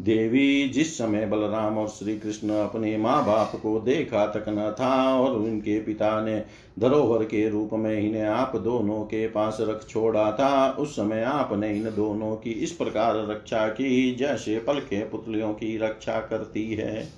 देवी, 0.00 0.68
जिस 0.68 0.98
समय 0.98 1.26
बलराम 1.26 1.78
और 1.78 1.88
श्री 1.88 2.18
कृष्ण 2.18 2.50
अपने 2.50 2.96
माँ 2.96 3.26
बाप 3.26 3.52
को 3.62 3.80
देखा 3.80 4.26
तक 4.26 4.44
न 4.48 4.74
था 4.80 5.18
और 5.18 5.32
उनके 5.32 5.80
पिता 5.80 6.20
ने 6.20 6.44
धरोहर 6.78 7.24
के 7.24 7.48
रूप 7.48 7.70
में 7.72 8.08
इन्हें 8.08 8.22
आप 8.22 8.56
दोनों 8.56 9.02
के 9.02 9.26
पास 9.26 9.58
रख 9.60 9.88
छोड़ा 9.88 10.32
था, 10.32 10.70
उस 10.70 10.92
समय 10.92 11.22
आपने 11.22 11.76
इन 11.76 11.84
दोनों 11.84 12.36
की 12.36 12.50
इस 12.50 12.72
प्रकार 12.72 13.30
रक्षा 13.30 13.68
की, 13.68 14.14
जैसे 14.14 14.58
पलके 14.58 15.04
पुतलियों 15.04 15.52
की 15.52 15.78
रक्षा 15.78 16.20
करती 16.20 16.74
है। 16.74 17.08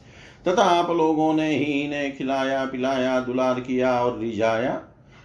तथा 0.49 0.63
आप 0.63 0.91
लोगों 0.91 1.35
ने 1.35 1.57
ही 1.57 1.65
इन्हें 1.65 2.17
खिलाया, 2.17 2.65
पिलाया, 2.65 3.21
दुलार 3.21 3.61
किया 3.61 4.05
और 4.05 4.19
रिझाया 4.19 4.83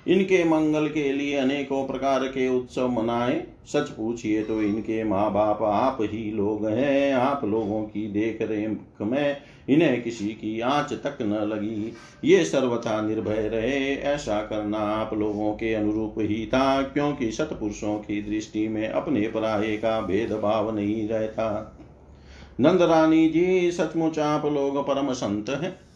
इनके 0.08 0.44
मंगल 0.44 0.88
के 0.88 1.12
लिए 1.14 1.38
अनेकों 1.38 1.88
प्रकार 1.88 2.24
के 2.26 2.48
उत्सव 2.50 2.88
मनाए। 2.88 3.44
सच 3.66 3.90
पूछिए 3.90 4.44
तो 4.44 4.62
इनके 4.62 5.04
माँ 5.04 5.32
बाप 5.34 5.64
आप 5.64 5.98
ही 6.02 6.32
लोग 6.32 6.68
हैं। 6.68 7.14
आप 7.14 7.46
लोगों 7.46 7.84
की 7.84 8.08
देख 8.08 8.42
रेख 8.42 9.02
में 9.02 9.38
इन्हें 9.70 10.02
किसी 10.04 10.28
की 10.28 10.60
आँच 10.60 10.94
तक 10.94 11.18
न 11.22 11.34
लगी। 11.34 11.94
ये 12.24 12.46
सर्वथा 12.46 13.02
निर्भय 13.02 13.48
रहे। 13.48 13.96
ऐसा 13.96 14.42
करना 14.42 14.78
आप 14.78 15.14
लोगों 15.14 15.52
के 15.54 15.74
अनुरूप 15.74 16.16
ही 16.18 16.46
था, 16.46 16.82
क्योंकि 16.82 17.32
सतपुरुषों 17.32 17.98
की 17.98 18.22
दृष्टि 18.22 18.68
में 18.68 18.88
अपने 18.90 19.28
पराये 19.28 19.78
का 19.78 20.02
भेदभाव 20.02 20.76
नहीं 20.76 21.08
रहता। 21.08 21.78
नंद 22.60 22.82
रानी 22.82 23.30
जी, 23.30 23.72
सचमुच 23.72 24.20
आप 24.20 24.46
लोग 24.46 24.88
परम 24.88 25.12
संत 25.14 25.50
हैं। 25.50 25.87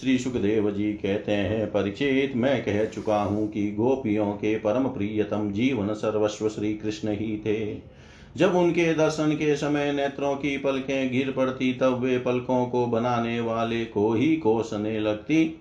श्री 0.00 0.18
सुखदेव 0.18 0.70
जी 0.70 0.92
कहते 0.92 1.32
हैं 1.32 1.66
परीक्षित 1.66 2.32
मैं 2.36 2.64
कह 2.64 2.84
चुका 2.84 3.22
हूँ 3.22 3.48
कि 3.48 3.72
गोपियों 3.72 4.26
के 4.26 4.56
परम 4.56 4.84
प्रियतम 4.84 5.52
जीवन 5.52 5.94
सर्वस्व 5.94 6.48
श्री 6.48 6.74
कृष्ण 6.74 7.08
ही 7.08 7.42
थे। 7.46 7.82
जब 8.36 8.54
उनके 8.54 8.94
दर्शन 8.94 9.32
के 9.32 9.56
समय 9.56 9.92
नेत्रों 9.92 10.34
की 10.34 10.58
पलकें 10.58 11.12
गिर 11.12 11.30
पड़ती, 11.30 11.72
तब 11.72 12.00
वे 12.00 12.18
पलकों 12.18 12.66
को 12.66 12.86
बनाने 12.86 13.40
वाले 13.40 13.84
को 13.84 14.12
ही 14.12 14.36
कोसने 14.36 15.00
लगती। 15.00 15.60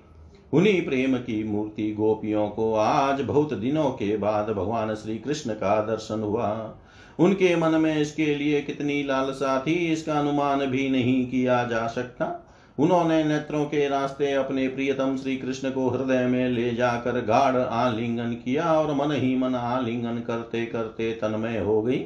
उन्हीं 0.54 0.86
प्रेम 0.86 1.18
की 1.18 1.44
मूर्ति 1.44 1.92
गोपियों 1.92 2.50
को 2.50 2.74
आज 2.74 3.22
बहुत 3.22 3.54
दिनों 3.54 3.90
के 3.90 4.18
बाद 4.18 4.50
भगवान 4.50 4.96
श्री 4.96 5.18
कृष्ण 5.18 5.54
का 5.54 5.82
दर्शन 5.82 6.20
हुआ। 6.20 6.76
उनके 7.20 7.56
मन 7.56 7.82
में 7.82 7.98
इसके 7.98 8.36
लिए 8.36 8.62
कितनी 8.62 9.04
लालसा 9.04 9.64
थी, 9.68 9.74
इसका 9.74 10.14
अनुमान 10.14 10.66
भी 10.66 10.90
नहीं 10.90 11.26
किया 11.28 11.64
जा 11.64 11.88
सकता। 11.88 12.41
उन्होंने 12.82 13.24
नेत्रों 13.24 13.66
के 13.66 13.88
रास्ते 13.90 14.32
अपने 14.34 14.68
प्रियतम 14.68 15.18
श्री 15.18 15.36
कृष्ण 15.38 15.72
को 15.72 15.88
हृदय 15.90 16.26
में 16.26 16.50
ले 16.50 16.74
जाकर 16.74 17.20
गाढ़ 17.26 17.56
आलिंगन 17.56 18.32
किया 18.46 18.74
और 18.74 18.94
मन 18.96 19.12
ही 19.12 19.36
मन 19.38 19.56
आलिंगन 19.56 20.20
करते 20.20 20.66
करते 20.66 21.12
तन्मय 21.12 21.60
हो 21.60 21.82
गई। 21.82 21.98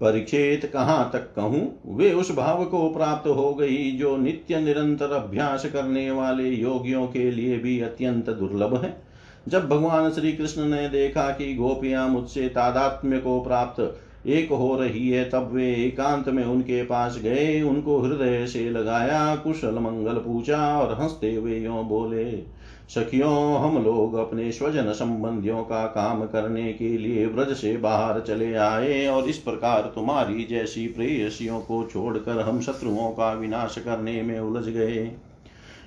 परीक्षित 0.00 0.64
कहाँ 0.72 1.10
तक 1.12 1.32
कहूँ, 1.36 1.96
वे 1.96 2.12
उस 2.12 2.34
भाव 2.36 2.64
को 2.64 2.88
प्राप्त 2.88 3.28
हो 3.28 3.54
गई 3.54 3.90
जो 3.90 4.16
नित्य 4.16 4.60
निरंतर 4.60 5.12
अभ्यास 5.12 5.66
करने 5.66 6.10
वाले 6.10 6.48
योगियों 6.48 7.06
के 7.06 7.30
लिए 7.30 7.58
भी 7.58 7.80
अत्यंत 7.80 8.30
दुर्लभ 8.30 8.82
है। 8.84 8.96
जब 9.48 9.68
भगवान 9.68 10.10
श्री 10.10 10.32
कृष्ण 10.32 10.64
ने 10.64 10.88
देखा 10.88 11.30
कि 11.30 11.54
गोपियाँ 11.54 12.08
मुझसे 12.08 12.48
तादात्म्य 12.48 13.18
को 13.18 13.40
प्राप्त 13.40 13.80
एक 14.26 14.50
हो 14.50 14.76
रही 14.76 15.08
है, 15.08 15.30
तब 15.30 15.50
वे 15.52 15.74
एकांत 15.74 16.28
में 16.28 16.44
उनके 16.44 16.82
पास 16.82 17.20
गए, 17.22 17.62
उनको 17.62 18.00
हृदय 18.00 18.46
से 18.46 18.70
लगाया, 18.70 19.36
कुशल 19.36 19.74
मंगल 19.74 20.14
पूछा 20.14 20.80
और 20.80 21.02
हँसते 21.02 21.34
हुए 21.34 21.60
यो 21.60 21.72
बोले, 21.72 22.42
सखियों, 22.88 23.56
हम 23.60 23.84
लोग 23.84 24.14
अपने 24.14 24.52
स्वजन 24.52 24.92
संबंधियों 24.92 25.62
का 25.62 25.86
काम 25.86 26.26
करने 26.26 26.72
के 26.72 26.98
लिए 26.98 27.26
व्रज 27.26 27.56
से 27.56 27.76
बाहर 27.76 28.20
चले 28.20 28.54
आए 28.54 29.06
और 29.06 29.28
इस 29.28 29.38
प्रकार 29.38 29.92
तुम्हारी 29.94 30.44
जैसी 30.44 30.86
प्रेयसियों 30.86 31.60
को 31.60 31.88
छोड़कर 31.92 32.40
हम 32.40 32.60
शत्रुओं 32.60 33.10
का 33.10 33.32
विनाश 33.32 33.78
करने 33.78 34.22
में 34.22 34.40
उलझ 34.40 34.68
गए। 34.68 35.10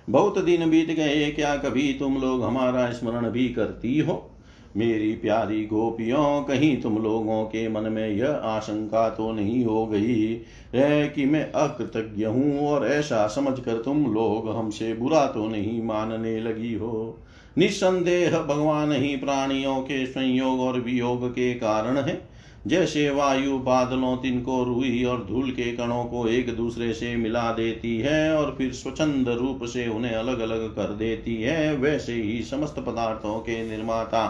बहुत 0.10 0.44
दिन 0.44 0.70
बीत 0.70 0.88
गए, 0.88 1.32
क्या 1.32 1.56
कभी 1.56 1.94
तुम 1.94 2.18
लोग 2.18 2.44
हमारा 2.44 2.92
स्मरण 2.92 3.30
भी 3.30 3.50
करती 3.50 4.00
हो? 4.00 4.32
मेरी 4.76 5.12
प्यारी 5.14 5.64
गोपियों, 5.66 6.42
कहीं 6.44 6.76
तुम 6.82 6.98
लोगों 6.98 7.44
के 7.46 7.68
मन 7.70 7.92
में 7.92 8.10
यह 8.10 8.28
आशंका 8.28 9.08
तो 9.10 9.32
नहीं 9.32 9.64
हो 9.66 9.86
गई 9.88 10.42
है 10.76 11.08
कि 11.08 11.26
मैं 11.26 11.52
अकृतज्ञ 11.52 12.26
हूँ 12.26 12.68
और 12.70 12.88
ऐसा 12.88 13.26
समझकर 13.28 13.82
तुम 13.82 14.06
लोग 14.14 14.50
हमसे 14.58 14.94
बुरा 14.94 15.26
तो 15.26 15.48
नहीं 15.48 15.82
मानने 15.84 16.40
लगी 16.40 16.74
हो। 16.74 17.20
निस्संदेह 17.58 18.40
भगवान 18.40 18.92
ही 18.94 19.16
प्राणियों 19.16 19.76
के 19.82 20.06
संयोग 20.06 20.60
और 20.60 20.80
वियोग 20.80 21.30
के 21.30 21.54
कारण 21.54 21.98
है। 21.98 22.22
जैसे 22.68 23.10
वायु 23.10 23.58
बादलों 23.58 24.16
तिनको 24.18 24.64
रुई 24.64 25.04
और 25.04 25.26
धूल 25.26 25.52
के 25.52 25.72
कणों 25.72 26.04
को 26.06 26.28
एक 26.28 26.56
दूसरे 26.56 26.94
से 26.94 27.16
मिला 27.16 27.52
देती 27.52 27.98
है 27.98 28.36
और 28.36 28.54
फिर 28.58 28.72
स्वच्छंद 28.74 29.30
रूप 29.32 29.64
से 29.64 29.88
उन्हें 29.88 30.14
अलग 30.14 30.40
अलग 30.40 30.68
कर 30.76 30.94
देती 30.94 31.36
है, 31.36 31.76
वैसे 31.76 32.14
ही 32.14 32.42
समस्त 32.42 32.80
पदार्थों 32.80 33.38
के 33.40 33.64
निर्माता 33.70 34.26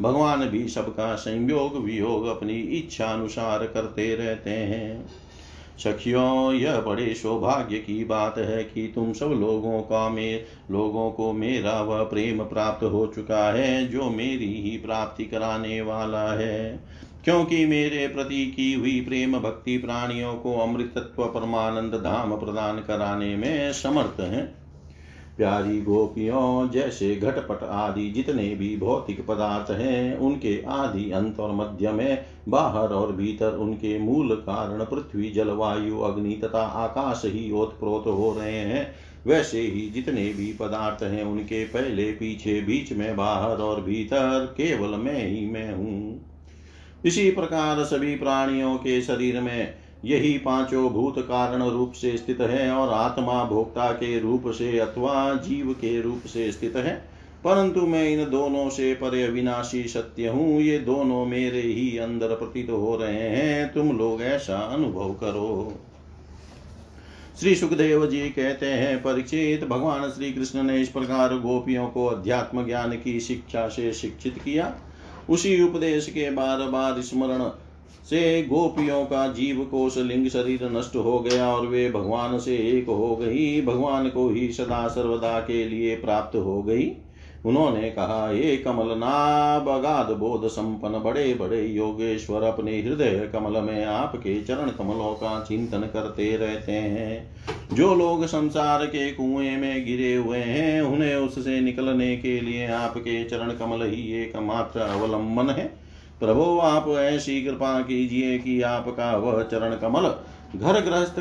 भगवान 0.00 0.48
भी 0.48 0.68
सबका 0.68 1.14
संयोग 1.14 1.84
वियोग 1.84 2.26
अपनी 2.26 2.54
इच्छा 2.54 3.06
अनुसार 3.06 3.66
करते 3.66 4.16
रहते 4.16 4.50
हैं। 4.50 5.06
सखियों, 5.78 6.52
यह 6.52 6.80
बड़े 6.80 7.14
सौभाग्य 7.14 7.78
की 7.78 8.04
बात 8.04 8.38
है 8.38 8.64
कि 8.64 8.92
तुम 8.94 9.12
सब 9.12 9.26
लोगों 9.26 9.80
का 9.80 10.08
में, 10.08 10.44
लोगों 10.70 11.10
को 11.10 11.32
मेरा 11.32 11.80
वह 11.80 12.02
प्रेम 12.02 12.44
प्राप्त 12.44 12.84
हो 12.84 13.06
चुका 13.06 13.52
है 13.52 13.86
जो 13.86 14.10
मेरी 14.10 14.62
ही 14.62 14.78
प्राप्ति 14.78 15.24
कराने 15.24 15.80
वाला 15.80 16.32
है। 16.32 16.80
क्योंकि 17.24 17.66
मेरे 17.66 18.08
प्रति 18.08 18.46
की 18.46 18.74
हुई 18.74 19.00
प्रेम 19.00 19.38
भक्ति 19.38 19.78
प्राणियों 19.78 20.34
को 20.34 20.58
अमृतत्व 20.58 21.24
परमानंद 21.24 21.94
धाम 21.94 22.36
प्रदान 22.36 22.76
कराने 22.76 23.36
में 23.36 23.72
समर्थ 23.72 24.20
है 24.20 24.54
प्यारी 25.36 25.80
गोपियों, 25.80 26.70
जैसे 26.70 27.16
घटपट 27.16 27.62
आदि 27.62 28.10
जितने 28.10 28.54
भी 28.54 28.76
भौतिक 28.76 29.26
पदार्थ 29.26 29.70
हैं, 29.70 30.16
उनके 30.16 30.62
आदि 30.68 31.10
अंत 31.10 31.40
और 31.40 31.54
मध्य 31.54 31.92
में, 31.92 32.24
बाहर 32.48 32.88
और 32.88 33.12
भीतर 33.12 33.52
उनके 33.52 33.98
मूल 33.98 34.34
कारण 34.34 34.84
पृथ्वी, 34.84 35.30
जलवायु, 35.30 35.98
अग्नि 35.98 36.34
तथा 36.34 36.62
आकाश 36.62 37.22
ही 37.24 37.50
ओतप्रोत 37.50 38.06
हो 38.06 38.34
रहे 38.38 38.58
हैं। 38.58 38.94
वैसे 39.26 39.60
ही 39.60 39.90
जितने 39.90 40.32
भी 40.32 40.52
पदार्थ 40.52 41.02
हैं, 41.02 41.24
उनके 41.24 41.64
पहले 41.64 42.04
पीछे 42.04 42.60
बीच 42.60 42.92
में, 42.92 43.16
बाहर 43.16 43.56
और 43.56 43.80
भीतर 43.80 44.54
केवल 44.56 44.88
मैं 44.88 45.28
ही 45.28 45.46
मैं 45.46 45.74
हूँ। 45.74 46.26
इसी 47.04 47.30
प्रकार 47.30 47.84
सभी 47.84 48.16
प्राणियों 48.16 48.76
के 48.76 49.02
शरीर 49.02 49.40
में 49.40 49.74
यही 50.04 50.38
पाँचों 50.38 50.90
भूत 50.90 51.18
कारण 51.18 51.62
रूप 51.62 51.92
से 51.92 52.16
स्थित 52.16 52.40
है 52.40 52.70
और 52.70 52.88
आत्मा 52.88 53.44
भोक्ता 53.44 53.92
के 53.92 54.20
रूप 54.20 54.48
से 54.48 54.78
अथवा 54.78 55.34
जीव 55.34 55.72
के 55.72 56.00
रूप 56.00 56.22
से 56.26 56.52
स्थित 56.52 56.76
है। 56.76 57.16
परंतु 57.44 57.80
मैं 57.80 58.08
इन 58.08 58.30
दोनों 58.30 58.70
से 58.70 58.94
परे 58.94 59.22
अविनाशी 59.22 59.82
सत्य 59.82 60.28
हूँ। 60.28 60.60
ये 60.60 60.78
दोनों 60.78 61.26
मेरे 61.26 61.60
ही 61.60 61.98
अंदर 61.98 62.28
प्रतीत 62.28 62.70
हो 62.70 62.96
रहे 62.96 63.28
हैं। 63.28 63.72
तुम 63.72 63.98
लोग 63.98 64.22
ऐसा 64.22 64.56
अनुभव 64.56 65.12
करो। 65.12 65.78
श्री 67.40 67.54
सुखदेव 67.54 68.06
जी 68.06 68.28
कहते 68.28 68.66
हैं 68.66 69.02
परीक्षित 69.02 69.64
भगवान 69.64 70.10
श्री 70.10 70.32
कृष्ण 70.32 70.62
ने 70.62 70.80
इस 70.80 70.88
प्रकार 70.88 71.38
गोपियों 71.38 71.86
को 71.86 72.06
अध्यात्म 72.06 72.66
ज्ञान 72.66 72.92
की 72.92 73.20
शिक्षा 73.20 73.68
से 73.68 73.92
शिक्षित 73.92 74.38
किया। 74.44 74.74
उसी 75.30 75.62
उपदेश 75.62 76.06
के 76.06 76.30
बार 76.30 76.58
बार 76.58 77.00
स्मरण 77.00 77.50
से 78.10 78.42
गोपियों 78.42 79.04
का 79.04 79.28
जीव 79.28 79.68
कोश 79.70 79.98
लिंग 79.98 80.28
शरीर 80.28 80.70
नष्ट 80.70 80.96
हो 80.96 81.18
गया 81.18 81.54
और 81.54 81.66
वे 81.66 81.90
भगवान 81.90 82.38
से 82.38 82.56
एक 82.56 82.86
हो 82.88 83.16
गई। 83.16 83.62
भगवान 83.62 84.08
को 84.08 84.28
ही 84.28 84.52
सदा 84.52 84.88
सर्वदा 84.88 85.40
के 85.40 85.64
लिए 85.68 85.96
प्राप्त 85.96 86.36
हो 86.36 86.62
गई। 86.62 86.92
उन्होंने 87.46 87.90
कहा 87.90 88.30
ये 88.32 88.56
कमल 88.56 88.86
नाभ 88.86 89.68
अगाध 89.68 90.16
बोध 90.16 90.48
संपन्न 90.48 91.02
बड़े 91.02 91.34
बड़े 91.34 91.66
योगेश्वर, 91.66 92.42
अपने 92.42 92.82
हृदय 92.82 93.30
कमल 93.32 93.60
में 93.60 93.84
आपके 93.84 94.42
चरण 94.42 94.70
कमलों 94.70 95.14
का 95.14 95.44
चिंतन 95.48 95.78
करते 95.78 96.36
रहते 96.36 96.72
हैं। 96.72 97.36
जो 97.72 97.94
लोग 97.94 98.26
संसार 98.26 98.86
के 98.86 99.10
कुएँ 99.12 99.56
में 99.56 99.86
गिरे 99.86 100.14
हुए 100.14 100.38
हैं, 100.38 100.82
उन्हें 100.82 101.16
उससे 101.16 101.60
निकलने 101.60 102.16
के 102.16 102.40
लिए 102.40 102.66
आपके 102.66 103.24
चरण 103.24 103.50
कमल 103.50 103.86
ही 103.86 104.22
एकमात्र 104.22 104.80
अवलंबन 104.80 105.50
है। 105.50 105.85
प्रभु, 106.20 106.58
आप 106.62 106.88
ऐसी 106.88 107.42
कृपा 107.42 107.80
कीजिए 107.80 108.38
कि 108.38 108.62
आपका 108.62 109.16
वह 109.16 109.42
चरण 109.42 109.76
कमल 109.76 110.14
घर 110.58 110.80
गृहस्थ 110.80 111.18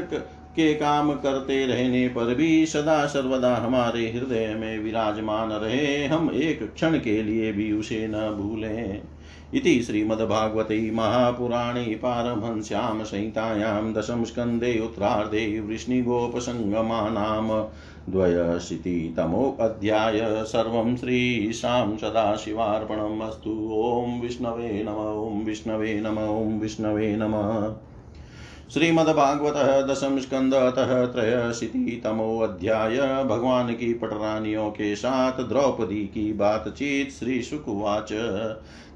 के 0.55 0.73
काम 0.73 1.13
करते 1.13 1.65
रहने 1.65 2.07
पर 2.07 2.35
भी 2.35 2.65
सदा 2.65 3.05
सर्वदा 3.05 3.55
हमारे 3.55 4.11
हृदय 4.11 4.55
में 4.55 4.79
विराजमान 4.79 5.49
रहे। 5.49 6.05
हम 6.05 6.31
एक 6.33 6.73
क्षण 6.73 6.99
के 6.99 7.23
लिए 7.23 7.51
भी 7.51 7.71
उसे 7.71 8.07
न 8.07 8.13
भूलें। 8.13 9.01
इति 9.53 9.83
श्रीमद्भागवते 9.83 10.91
महापुराणे 10.91 11.83
पारमहंस्यां 11.83 13.03
संहितायां 13.03 13.93
दशमस्कन्धे 13.93 14.79
उत्तरार्धे 14.79 15.59
वृष्णिगोपसङ्गमा 15.59 17.09
द्वयशीतितमोऽध्याय 18.09 20.45
सर्वं 20.45 20.95
श्रीशां 20.95 21.97
सदाशिवार्पणम् 21.97 23.21
अस्तु। 23.21 23.69
ॐ 23.73 24.21
विष्णवे 24.21 24.83
नम 24.83 24.91
ॐ 24.91 25.45
विष्णवे 25.45 26.01
नम 26.01 26.19
ॐ 26.19 26.59
विष्णवे 26.59 27.15
नमः। 27.15 27.75
श्रीमद्भागवत 28.73 29.89
दशम 29.89 30.19
स्कंद 30.19 30.53
अतः 30.53 31.05
त्रयशीतितमो 31.05 32.39
अध्याय 32.39 33.23
भगवान 33.23 33.73
की 33.73 33.93
पटरानियों 33.93 34.69
के 34.69 34.95
साथ 34.95 35.31
द्रौपदी 35.31 35.95
की 35.95 36.33
बातचीत 36.33 37.11
श्री 37.11 37.41
सुकुवाच। 37.41 38.09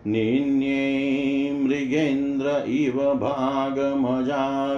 निन्ये 0.07 1.59
मृगेन्द्र 1.63 2.63
इव 2.67 3.01
भागमजा 3.01 4.75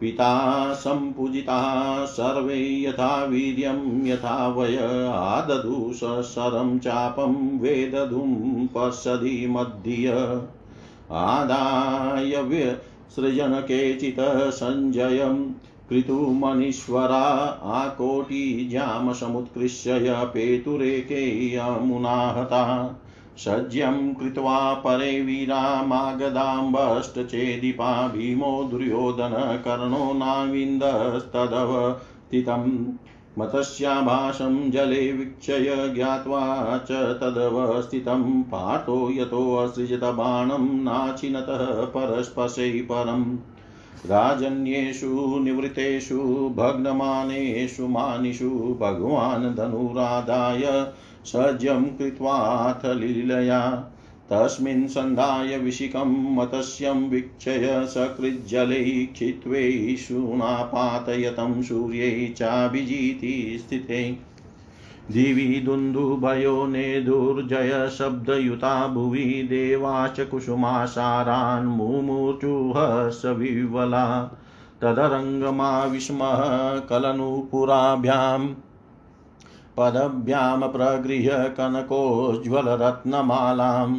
पिता 0.00 0.74
सम्पूजिता 0.74 2.04
सर्वे 2.04 2.82
यथा 2.82 3.24
वीर्यं, 3.24 4.06
यथा 4.06 4.48
वय 4.48 5.08
आदधु 5.12 5.92
सशरं 5.92 6.78
चापं 6.78 7.58
वेदधुं 7.58 8.66
पश्यदि 8.66 9.46
मध्यय 9.50 10.42
आदाय 11.10 12.66
सृजन 13.16 13.60
केचित् 13.60 14.50
सञ्जयं 14.50 15.52
कृतुमनीश्वरा 15.88 17.24
आकोटिजामसमुत्कृष्य 17.74 20.24
पेतुरेके 20.24 21.56
सज्यं 23.38 24.14
कृत्वा 24.14 24.74
परे 24.74 25.22
वीरामागदाम्बष्टचेदिपा 25.22 28.08
भीमो 28.08 28.68
दुर्योधनकर्णो 28.70 30.12
नाविन्दस्तदवतितं 30.12 32.92
मतस्याभासं 33.38 34.70
जले 34.70 35.12
वीक्षय 35.12 35.92
ज्ञात्वा 35.94 36.78
च 36.78 36.92
तदवस्थितं 36.92 38.42
पार्थो 38.42 39.10
यतोऽसृजत 39.10 40.04
बाणं 40.04 40.84
नाचिनतः 40.84 41.84
परस्पशै 41.84 42.70
परम् 42.70 43.36
राजन्येषु 44.06 45.38
निवृत्तेषु 45.38 46.52
भग्नमानेषु, 46.56 47.86
मानिषु, 47.86 48.78
भगवान् 48.80 49.54
धनुरादाय 49.54 50.92
सज्जं 51.24 51.84
कृत्वाथ 51.84 52.86
लीलया। 52.86 53.90
तस्मिन् 54.30 54.88
सन्धाय 54.88 55.58
विशिखं 55.58 56.34
मतस्यं 56.34 57.08
वीक्षय 57.08 57.86
सकृज्जलैः 57.88 59.12
क्षित्वैषुणापातयतं 59.12 61.62
सूर्यै 61.62 62.34
चाभिजीति 62.36 63.58
स्थिते। 63.58 64.16
दिवि 65.12 65.62
दुन्दुभयो 65.64 66.66
नेदुर्जयशब्दयुता 66.66 68.88
भुवि 68.88 69.24
देवाश्च 69.24 70.20
कुसुमासारान् 70.20 71.66
मुमूर्चुः 71.66 73.10
सविवला। 73.10 74.30
तदरङ्गमा 74.80 75.84
विस्मः 75.84 76.78
कलनुपुराभ्याम् 76.78 78.54
पदभ्यां 79.78 80.66
प्रगृह्य 80.72 81.38
कनकोज्ज्वलरत्नमालाम् 81.56 83.96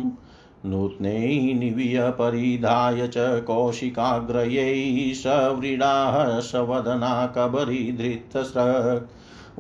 नूत्नैः 0.69 1.33
निवीय 1.59 1.97
परिधाय 2.19 3.01
च 3.07 3.25
कौशिकाग्रयैः 3.47 4.99
सव्रीडाः 5.23 6.15
सवदना 6.51 7.11
कबरीधृतस्रक् 7.37 9.11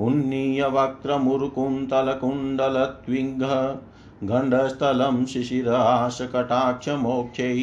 उन्नीय 0.07 0.61
वक्त्रमुरुकुन्तलकुण्डलत्विङ्घ 0.77 3.43
गण्डस्थलं 4.31 5.19
शिशिराशकटाक्षमोक्षैः 5.25 7.61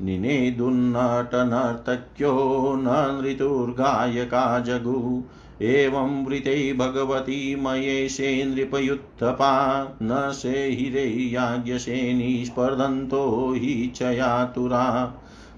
निनेदुन्नटनर्तक्यो 0.00 2.32
न 2.76 3.20
नृतुर्गायका 3.20 4.44
जगु 4.68 5.22
एवं 5.62 6.26
वृते 6.26 6.72
भगवती 6.72 7.54
मयेशे 7.54 8.44
नृपयुत्थपा, 8.44 9.88
न 10.02 10.32
सेहिरेयाज्ञसेनी 10.32 12.44
स्पर्धन्तो 12.44 13.52
हि 13.52 13.92
चयातुरा 13.94 15.14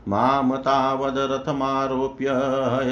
माँ 0.08 0.58
तावदरथमारोप्य 0.58 2.26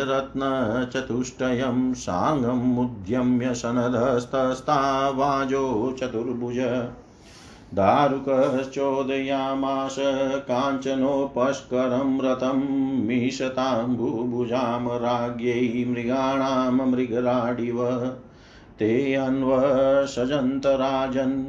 रत्नचतुष्टयं 0.04 1.94
साङ्गमुद्यम्य 1.94 3.54
सनदस्तस्तावाजो 3.54 5.96
चतुर्भुज। 6.00 6.88
दारुकश्चोदयामास 7.74 9.96
काञ्चनोपस्करं 10.34 12.20
रतं 12.20 12.60
मीशताम्बुभुजां 13.04 14.98
राज्ञै 14.98 15.84
मृगाणां 15.84 16.72
मृगराडिव। 16.72 18.12
ते 18.78 19.14
अन्वसजन्तराजन् 19.14 21.44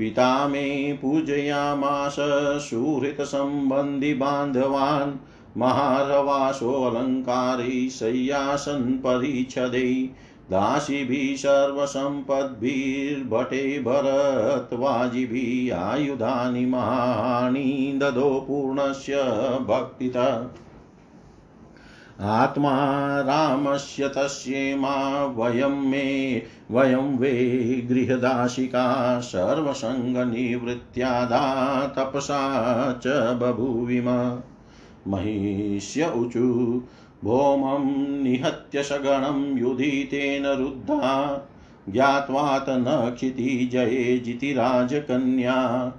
पिता 0.03 0.48
मे 0.48 0.98
पूजयामास 1.03 2.16
सुहृतसम्बन्धिबान्धवान् 2.62 5.12
महारवासोऽलङ्कारी 5.59 7.90
शय्यासन् 7.90 8.98
परिच्छदै 8.98 10.09
दासीभिः 10.50 11.36
सर्वसम्पद्भिर्भटे 11.36 13.78
भरत्वाजिभिः 13.78 15.78
आयुधानि 15.78 16.66
महानि, 16.66 17.98
ददो 18.03 18.44
पूर्णस्य 18.48 19.22
भक्तितः। 19.68 20.44
आत्मा 22.22 22.72
रामस्य 23.20 24.08
तस्येमा 24.08 25.24
वयं 25.24 25.90
मे, 25.90 26.42
वयं 26.70 27.18
वे 27.18 27.30
गृहदाशिका 27.88 29.20
सर्वसङ्गनिवृत्त्यादा 29.20 30.26
तपसा 31.86 32.92
च 32.92 33.06
बभूविम 33.42 34.38
महिष्य 35.08 36.12
ऊचु 36.16 36.82
भौमं 37.24 37.84
निहत्य 38.22 38.82
सगणं 38.82 39.58
युधितेन 39.58 40.46
रुद्धा, 40.46 41.42
ज्ञात्वात 41.88 42.66
न 42.68 43.12
क्षितिजये 43.16 44.18
जितिराजकन्या, 44.18 45.92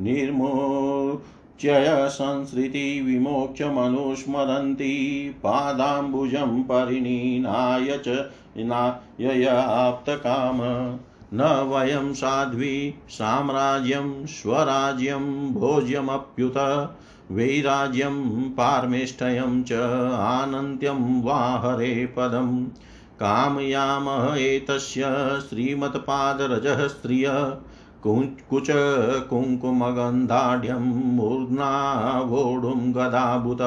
निर्मो 0.00 1.22
च्यय 1.60 2.08
संसृति 2.08 3.02
विमोक्षमनुस्मरन्ति 3.06 4.14
पादाम्बुजं 5.38 6.62
परिणीनाय 6.62 8.00
च 8.08 8.08
ययाप्तकाम 9.20 10.58
न 11.34 11.70
वयं 11.74 12.14
साध्वी 12.14 12.94
साम्राज्यं, 13.08 14.26
स्वराज्यं 14.26 15.52
भोज्यमप्युत, 15.52 16.56
वैराज्यं 17.30 18.50
पारमेष्ठयं 18.50 19.62
च 19.62 19.72
आनन्त्यं 20.12 21.22
वा 21.22 21.62
हरे 21.64 22.14
पदम्। 22.16 22.66
कामयामः 23.20 24.36
एतस्य 24.36 25.02
श्रीमत्पादरजः 25.48 26.88
स्त्रिय 26.88 27.56
कुच 28.04 28.68
कुङ्कुमगन्धाढ्यं 29.30 30.84
मूर्ध्नावोढुं 31.16 32.92
गदाभूत 32.92 33.62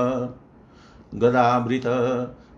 गदाभृत। 1.16 1.88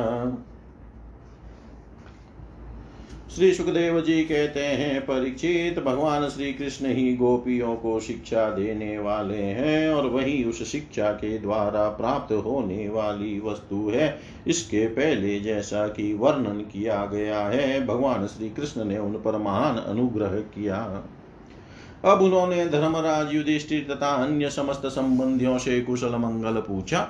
श्री 3.35 3.55
सुखदेव 3.55 4.01
जी 4.01 4.25
कहते 4.25 4.61
हैं, 4.61 5.01
परीक्षित 5.01 5.79
भगवान 5.85 6.29
श्री 6.29 6.53
कृष्ण 6.53 6.87
ही 6.87 7.17
गोपियों 7.17 7.77
को 7.77 8.01
शिक्षा 8.01 8.51
देने 8.51 8.99
वाले 8.99 9.37
हैं 9.37 9.89
और 9.89 10.07
वही 10.07 10.45
उस 10.45 10.73
शिक्षा 10.73 11.11
के 11.11 11.39
द्वारा 11.39 11.89
प्राप्त 11.89 12.33
होने 12.33 12.89
वाली 12.89 13.41
वस्तु 13.41 13.91
है। 13.95 14.21
इसके 14.47 14.87
पहले 14.87 15.41
जैसा 15.41 15.89
कि 15.89 16.15
वर्णन 16.15 16.61
किया 16.61 17.07
गया 17.07 17.41
है, 17.41 17.87
भगवान 17.87 18.27
श्री 18.27 18.51
कृष्ण 18.51 18.85
ने 18.85 18.99
उन 18.99 19.13
पर 19.13 19.39
महान 19.39 19.77
अनुग्रह 19.77 20.29
किया। 20.29 21.03
अब 22.05 22.23
उन्होंने 22.23 22.67
धर्मराज 22.67 23.35
युधिष्ठिर 23.35 23.87
तथा 23.91 24.09
अन्य 24.09 24.51
समस्त 24.51 24.87
संबंधियों 24.87 25.59
से 25.59 25.81
कुशल 25.81 26.17
मंगल 26.17 26.61
पूछा। 26.61 27.09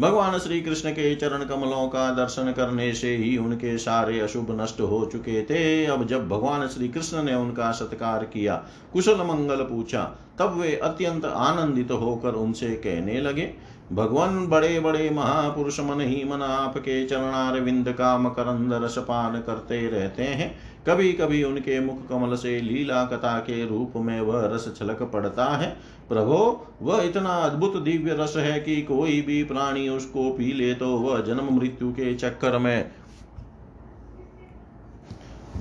भगवान 0.00 0.38
श्री 0.38 0.60
कृष्ण 0.60 0.90
के 0.90 1.14
चरण 1.14 1.44
कमलों 1.44 1.88
का 1.88 2.10
दर्शन 2.10 2.52
करने 2.52 2.92
से 2.94 3.16
ही 3.16 3.36
उनके 3.36 3.76
सारे 3.78 4.20
अशुभ 4.20 4.46
नष्ट 4.60 4.80
हो 4.80 5.04
चुके 5.12 5.42
थे। 5.42 5.86
अब 5.86 6.06
जब 6.06 6.28
भगवान 6.28 6.66
श्री 6.68 6.88
कृष्ण 6.88 7.22
ने 7.22 7.34
उनका 7.34 7.70
सत्कार 7.72 8.24
किया, 8.24 8.54
कुशल 8.92 9.16
मंगल 9.16 9.62
पूछा, 9.62 10.02
तब 10.38 10.58
वे 10.60 10.74
अत्यंत 10.76 11.24
आनंदित 11.24 11.90
होकर 11.90 12.34
उनसे 12.34 12.70
कहने 12.76 13.20
लगे, 13.20 13.54
भगवान 13.92 14.46
बड़े 14.46 14.80
बड़े 14.80 15.10
महापुरुष 15.10 15.80
मन 15.80 16.00
ही 16.00 16.24
मन 16.24 16.42
आपके 16.42 17.04
चरणार 17.06 17.60
विंद 17.60 17.92
का 17.92 18.18
मकरंद 18.18 18.72
रसपान 18.72 19.40
करते 19.40 19.86
रहते 19.88 20.22
हैं। 20.22 20.54
कभी 20.88 21.12
कभी 21.12 21.42
उनके 21.44 21.80
मुख 21.80 22.08
कमल 22.08 22.36
से 22.36 22.60
लीला 22.60 23.04
कथा 23.04 23.38
के 23.38 23.66
रूप 23.66 23.92
में 23.96 24.20
वह 24.20 24.46
रस 24.54 24.72
छलक 24.76 25.02
पड़ता 25.02 25.44
है। 25.44 25.76
प्रभो, 26.08 26.66
वह 26.82 27.02
इतना 27.02 27.30
अद्भुत 27.30 27.76
दिव्य 27.76 28.14
रस 28.14 28.34
है 28.36 28.60
कि 28.60 28.82
कोई 28.82 29.20
भी 29.20 29.42
प्राणी 29.44 29.88
उसको 29.88 30.30
पी 30.30 30.52
ले 30.52 30.74
तो 30.74 30.96
वह 30.96 31.20
जन्म 31.20 31.54
मृत्यु 31.54 31.92
के 31.92 32.14
चक्कर 32.14 32.58
में 32.58 32.90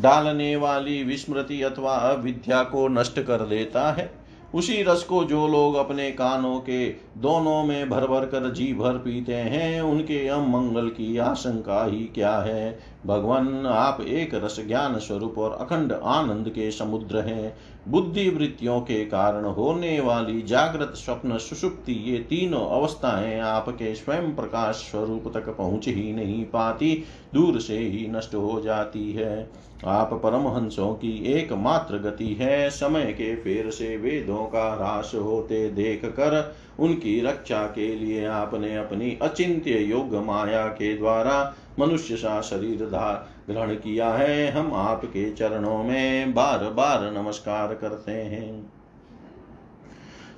डालने 0.02 0.56
वाली 0.56 1.04
विस्मृति 1.04 1.62
अथवा 1.62 1.94
अविद्या 1.94 2.64
को 2.64 2.88
नष्ट 2.88 3.20
कर 3.20 3.46
देता 3.46 3.92
है। 3.92 4.22
उसी 4.56 4.84
रस 4.84 5.04
को 5.04 5.24
जो 5.24 5.48
लोग 5.48 5.76
अपने 5.76 6.12
कानों 6.12 6.60
के 6.60 6.90
दोनों 7.18 7.64
में 7.64 7.90
भर 7.90 8.08
भर 8.08 8.26
कर 8.26 8.52
जी 8.52 8.74
भर 8.74 8.94
पीते 8.94 9.36
हैं, 9.36 9.82
उनके 9.82 10.28
अमंगल 10.28 10.90
की 10.90 11.18
आशंका 11.18 11.86
ही 11.86 12.00
क्या 12.00 12.38
है? 12.38 12.80
भगवान, 13.06 13.66
आप 13.66 14.02
एक 14.02 14.36
रस 14.36 14.60
ज्ञान 14.68 15.00
स्वरूप 15.00 15.38
और 15.38 15.52
अखंड 15.52 15.94
आनंद 15.94 16.50
के 16.50 16.72
समुद्र 16.72 17.20
हैं। 17.20 17.58
बुद्धि 17.88 18.30
वृत्तियों 18.30 18.80
के 18.82 19.06
कारण 19.06 19.46
होने 19.46 20.00
वाली 20.00 20.42
जागृत 20.42 20.94
स्वप्न 20.96 21.38
सुषुप्ति, 21.38 21.94
ये 21.94 22.18
तीनों 22.20 22.66
अवस्थाएँ 22.70 23.40
आपके 23.40 23.96
स्वयं 23.96 24.36
प्रकाश 24.36 24.76
स्वरूप 24.92 25.32
तक 25.34 25.50
पहुँच 25.50 25.88
ही 25.88 26.14
नहीं 26.14 26.46
पाती, 26.46 27.04
दूर 27.34 27.60
से 27.60 27.78
ही 27.78 28.08
नष्ट 28.12 28.36
हो 28.36 28.62
जाती 28.62 29.12
है। 29.12 29.50
आप 29.86 30.14
परमहंसों 30.14 30.94
की 30.94 31.12
एकमात्र 31.34 31.98
गति 31.98 32.34
है, 32.34 32.70
समय 32.70 33.06
के 33.06 33.36
फेर 33.36 33.70
से 33.70 33.98
वेदों 33.98 34.46
का 34.46 34.74
ह्रास 34.74 35.12
होते 35.16 35.70
देख 35.70 36.06
कर 36.06 36.56
उनकी 36.80 37.20
रक्षा 37.22 37.66
के 37.66 37.96
लिए 37.96 38.26
आपने 38.26 38.76
अपनी 38.78 39.18
अचिंत्य 39.22 39.80
योग 39.80 40.16
माया 40.16 40.68
के 40.68 40.98
द्वारा 40.98 41.56
मनुष्य 41.80 42.16
सा 42.16 42.42
शरीर 42.42 42.86
धार 42.86 43.28
ग्रहण 43.50 43.74
किया 43.76 44.10
है, 44.10 44.52
हम 44.52 44.74
आपके 44.74 45.30
चरणों 45.32 45.84
में 45.84 46.34
बार 46.34 46.70
बार 46.70 47.12
नमस्कार 47.14 47.74
करते 47.74 48.12
हैं। 48.12 48.72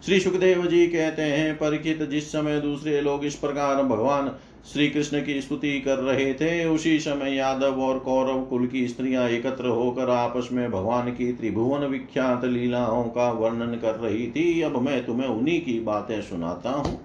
श्री 0.06 0.20
सुखदेव 0.20 0.66
जी 0.66 0.88
कहते 0.88 1.22
हैं 1.22 1.54
परीक्षित 1.56 2.02
जिस 2.04 2.32
समय 2.32 2.60
दूसरे 2.62 3.02
लोग 3.02 3.26
इस 3.26 3.36
प्रकार 3.36 3.84
भगवान 3.84 4.32
श्री 4.74 4.88
कृष्ण 4.90 5.22
की 5.22 5.40
स्तुति 5.42 5.80
कर 5.80 5.98
रहे 5.98 6.34
थे, 6.34 6.66
उसी 6.66 7.00
समय 7.00 7.36
यादव 7.36 7.82
और 7.82 8.00
कौरव 8.00 8.44
कुल 8.46 8.68
की 8.68 8.88
स्त्रियाँ 8.88 9.28
एकत्र 9.30 9.68
होकर 9.68 10.10
आपस 10.10 10.50
में 10.52 10.70
भगवान 10.72 11.12
की 11.12 11.32
त्रिभुवन 11.34 11.86
विख्यात 11.86 12.46
लीलाओं 12.46 13.04
का 13.04 13.32
वर्णन 13.32 13.76
कर 13.76 13.96
रही 13.96 14.28
थी। 14.28 14.62
अब 14.62 14.78
मैं 14.82 15.06
तुम्हें 15.06 15.28
उन्हीं 15.28 15.62
की 15.62 15.80
बातें 15.80 16.22
सुनाता 16.22 16.70
हूँ। 16.70 17.00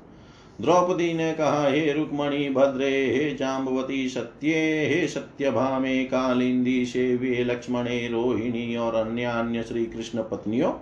द्रौपदी 0.60 1.14
ने 1.14 1.32
कहा, 1.32 1.68
हे 1.68 1.92
रुक्मणी 1.92 2.50
भद्रे, 2.50 3.06
हे 3.06 3.34
जाम्बवती 3.34 4.08
सत्ये, 4.08 4.86
हे 4.86 5.08
सत्य 5.08 5.20
सत्यभामे 5.20 6.04
कालिंदी 6.04 6.86
शेवे 6.86 7.44
लक्ष्मणे, 7.44 8.08
रोहिणी 8.08 8.76
और 8.76 8.94
अन्य 8.94 9.24
अन्य 9.24 9.62
श्री 9.62 9.86
कृष्ण 9.86 10.22
पत्नियों, 10.22 10.72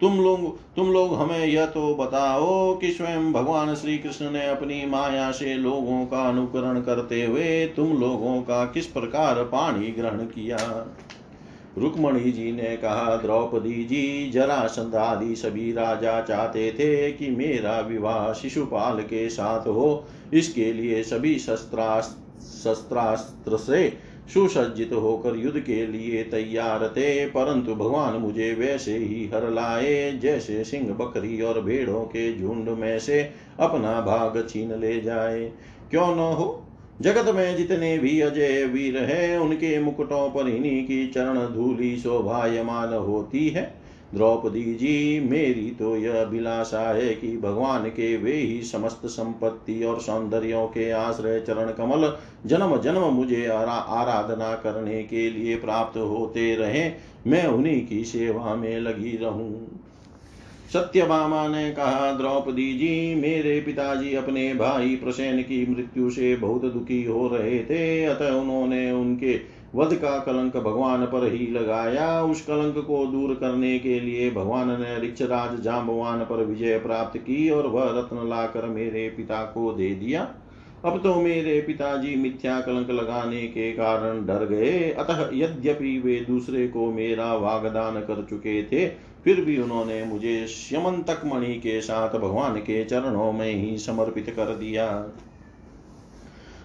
तुम 0.00 0.20
लोग 0.20 0.58
तुम 0.76 0.92
लोग 0.92 1.14
हमें 1.14 1.46
यह 1.46 1.66
तो 1.66 1.94
बताओ 1.94 2.78
कि 2.78 2.90
स्वयं 2.90 3.32
भगवान 3.32 3.74
श्री 3.74 3.98
कृष्ण 3.98 4.30
ने 4.30 4.46
अपनी 4.46 4.86
माया 4.86 5.30
से 5.30 5.54
लोगों 5.54 6.06
का 6.06 6.28
अनुकरण 6.28 6.80
करते 6.80 7.24
हुए 7.24 7.66
तुम 7.66 8.00
लोगों 8.00 8.42
का 8.42 8.64
किस 8.64 8.86
प्रकार 8.86 9.42
पाणी 9.44 9.86
ग्रहण 9.86 10.18
किया? 10.18 10.58
रुक्मणी 11.78 12.32
जी 12.32 12.52
ने 12.52 12.76
कहा, 12.76 13.16
द्रौपदी 13.16 13.84
जी 13.84 14.30
जरा 14.30 14.68
आदि 15.00 15.36
सभी 15.36 15.72
राजा 15.72 16.20
चाहते 16.20 16.72
थे 16.72 17.12
कि 17.12 17.30
मेरा 17.30 17.80
विवाह 17.80 18.32
शिशुपाल 18.32 19.02
के 19.02 19.28
साथ 19.28 19.66
हो। 19.66 20.04
इसके 20.34 20.72
लिए 20.72 21.02
सभी 21.02 21.38
शस्त्रास्त्र 21.38 23.56
से 23.56 24.08
सुसज्जित 24.34 24.92
होकर 24.92 25.36
युद्ध 25.36 25.60
के 25.60 25.86
लिए 25.86 26.22
तैयार 26.22 26.88
थे, 26.88 27.26
परंतु 27.26 27.74
भगवान 27.74 28.14
मुझे 28.14 28.54
वैसे 28.54 28.96
ही 28.96 29.30
हर 29.34 29.50
लाए, 29.50 30.12
जैसे 30.12 30.64
सिंह, 30.64 30.94
बकरी 30.94 31.40
और 31.40 31.60
भेड़ों 31.60 32.06
के 32.06 32.38
झुंड 32.38 32.70
में 32.70 32.98
से 32.98 33.32
अपना 33.60 34.00
भाग 34.00 34.46
छीन 34.50 34.74
ले 34.74 35.00
जाए। 35.00 35.52
क्यों 35.90 36.16
न 36.16 36.34
हो? 36.34 36.67
जगत 37.02 37.34
में 37.34 37.56
जितने 37.56 37.98
भी 37.98 38.20
अजय 38.20 38.64
वीर 38.64 38.96
हैं 38.98 39.38
उनके 39.38 39.78
मुकुटों 39.80 40.28
पर 40.30 40.48
इन्हीं 40.48 40.84
की 40.84 41.06
चरण 41.06 41.38
धूली 41.54 41.96
शोभायमान 41.96 42.94
होती 42.94 43.48
है। 43.48 43.62
द्रौपदी 44.14 44.62
जी 44.74 45.20
मेरी 45.20 45.70
तो 45.70 45.96
यह 45.96 46.20
अभिलाषा 46.20 46.80
है 46.80 47.14
कि 47.14 47.36
भगवान 47.36 47.88
के 47.88 48.16
वे 48.16 48.32
ही 48.32 48.62
समस्त 48.62 49.06
संपत्ति 49.06 49.82
और 49.84 50.00
सौंदर्यों 50.00 50.66
के 50.66 50.90
आश्रय 50.90 51.40
चरण 51.40 51.72
कमल 51.72 52.12
जन्म 52.46 52.76
जन्म 52.76 53.00
मुझे 53.00 53.46
आरा, 53.46 53.72
आराधना 53.72 54.54
करने 54.54 55.02
के 55.02 55.30
लिए 55.30 55.56
प्राप्त 55.56 55.98
होते 55.98 56.54
रहे। 56.54 56.90
मैं 57.26 57.46
उन्हीं 57.46 57.86
की 57.86 58.04
सेवा 58.04 58.54
में 58.54 58.80
लगी 58.80 59.16
रहूँ। 59.16 59.77
सत्यभामा 60.72 61.48
ने 61.48 61.70
कहा, 61.70 62.12
द्रौपदी 62.12 62.72
जी, 62.72 63.14
मेरे 63.14 63.60
पिताजी 63.60 64.14
अपने 64.14 64.54
भाई 64.54 64.96
प्रसेन 64.96 65.42
की 65.42 65.66
मृत्यु 65.70 66.10
से 66.10 66.36
बहुत 66.36 66.64
दुखी 66.64 67.02
हो 67.04 67.28
रहे 67.28 67.58
थे, 67.58 68.04
अतः 68.04 68.30
उन्होंने 68.30 68.90
उनके 68.92 69.40
वध 69.74 69.94
का 69.94 70.18
कलंक 70.18 70.56
भगवान 70.56 71.04
पर 71.06 71.32
ही 71.32 71.46
लगाया। 71.46 72.22
उस 72.22 72.44
कलंक 72.46 72.84
को 72.86 73.04
दूर 73.06 73.34
करने 73.34 73.78
के 73.78 74.00
लिए 74.00 74.30
भगवान 74.30 74.70
ने 74.70 74.98
ऋक्षराज 74.98 75.60
जाम्बवान 75.60 76.20
पर 76.20 76.44
विजय 76.44 76.78
प्राप्त 76.78 77.18
की 77.18 77.48
और 77.50 77.66
वह 77.66 77.90
रत्न 77.98 78.28
लाकर 78.28 78.66
मेरे 78.66 79.08
पिता 79.08 79.42
को 79.44 79.72
दे 79.72 79.90
दिया। 79.94 80.28
अब 80.84 81.00
तो 81.02 81.14
मेरे 81.14 81.60
पिताजी 81.60 82.14
मिथ्या 82.16 82.60
कलंक 82.60 82.90
लगाने 82.90 83.42
के 83.46 83.72
कारण 83.72 84.26
डर 84.26 84.44
गए। 84.46 84.90
अतः 84.90 85.28
यद्यपि 85.34 85.98
वे 85.98 86.20
दूसरे 86.20 86.68
को 86.68 86.90
मेरा 86.92 87.34
वागदान 87.34 88.00
कर 88.00 88.26
चुके 88.30 88.62
थे 88.62 89.07
फिर 89.24 89.40
भी 89.40 89.58
उन्होंने 89.58 90.04
मुझे 90.04 90.46
श्यमंतक 90.46 91.20
मणि 91.24 91.54
के 91.54 91.80
साथ 91.80 92.18
भगवान 92.18 92.56
के 92.56 92.84
चरणों 92.84 93.32
में 93.32 93.52
ही 93.52 93.78
समर्पित 93.78 94.30
कर 94.36 94.44
दिया। 94.44 95.06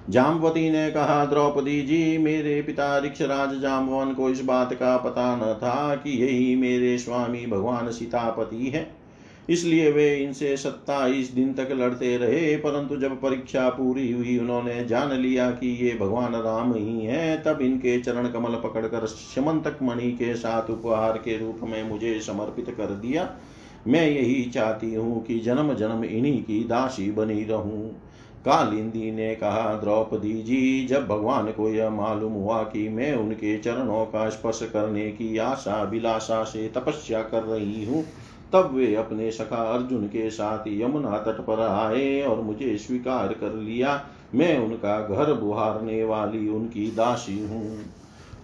जामवती 0.09 0.69
ने 0.69 0.91
कहा, 0.91 1.25
द्रौपदी 1.25 1.81
जी, 1.81 2.17
मेरे 2.17 2.61
पिता 2.61 2.99
ऋक्षराज 2.99 3.59
जामवन 3.59 4.13
को 4.13 4.29
इस 4.29 4.43
बात 4.43 4.73
का 4.73 4.97
पता 4.97 5.35
न 5.35 5.53
था 5.53 5.95
कि 5.95 6.09
यही 6.23 6.55
मेरे 6.55 6.97
स्वामी 6.97 7.45
भगवान 7.45 7.91
सीतापति 7.91 8.69
है। 8.69 9.02
इसलिए 9.49 9.89
वे 9.91 10.15
इनसे 10.15 10.55
सत्ताईस 10.57 11.31
दिन 11.31 11.53
तक 11.53 11.71
लड़ते 11.71 12.15
रहे, 12.17 12.55
परंतु 12.57 12.97
जब 12.97 13.19
परीक्षा 13.21 13.67
पूरी 13.69 14.11
हुई, 14.11 14.37
उन्होंने 14.37 14.83
जान 14.85 15.11
लिया 15.11 15.49
कि 15.51 15.67
ये 15.85 15.93
भगवान 15.97 16.35
राम 16.35 16.73
ही 16.73 17.05
हैं, 17.05 17.41
तब 17.43 17.61
इनके 17.61 17.99
चरण 18.01 18.27
कमल 18.27 18.55
पकड़कर 18.63 19.05
समंतक 19.07 19.81
मणि 19.83 20.11
के 20.11 20.33
साथ 20.35 20.69
उपहार 20.69 21.17
के 21.17 21.37
रूप 21.37 21.59
में 21.63 21.83
मुझे 21.83 22.19
समर्पित 22.19 22.73
कर 22.77 22.95
दिया। 22.95 23.29
मैं 23.87 24.07
यही 24.07 24.43
चाहती 24.45 24.93
हूँ 24.93 25.23
कि 25.25 25.39
जन्म 25.39 25.73
जन्म 25.73 26.03
इन्हीं 26.03 26.41
की 26.43 26.63
दासी 26.63 27.11
बनी 27.11 27.43
रहूँ। 27.43 27.89
कालिंदी 28.45 29.11
ने 29.11 29.33
कहा, 29.35 29.73
द्रौपदी 29.75 30.33
जी, 30.43 30.85
जब 30.87 31.07
भगवान 31.07 31.51
को 31.51 31.69
यह 31.69 31.89
मालूम 31.89 32.33
हुआ 32.33 32.61
कि 32.63 32.87
मैं 32.89 33.13
उनके 33.15 33.57
चरणों 33.57 34.05
का 34.05 34.29
स्पर्श 34.29 34.59
करने 34.73 35.09
की 35.11 35.37
आशा 35.37 35.73
अभिलाषा 35.81 36.43
से 36.43 36.67
तपस्या 36.67 37.21
कर 37.23 37.43
रही 37.43 37.85
हूँ 37.85 38.03
तब 38.53 38.75
वे 38.75 38.95
अपने 38.95 39.31
सखा 39.31 39.73
अर्जुन 39.73 40.07
के 40.07 40.29
साथ 40.29 40.63
यमुना 40.67 41.17
तट 41.17 41.41
पर 41.41 41.59
आए 41.59 42.21
और 42.21 42.41
मुझे 42.41 42.77
स्वीकार 42.77 43.27
कर 43.27 43.53
लिया। 43.53 44.05
मैं 44.35 44.57
उनका 44.57 45.07
घर 45.07 45.33
बुहारने 45.33 46.03
वाली 46.03 46.49
उनकी 46.49 46.87
दासी 46.87 47.39
हूँ। 47.47 47.79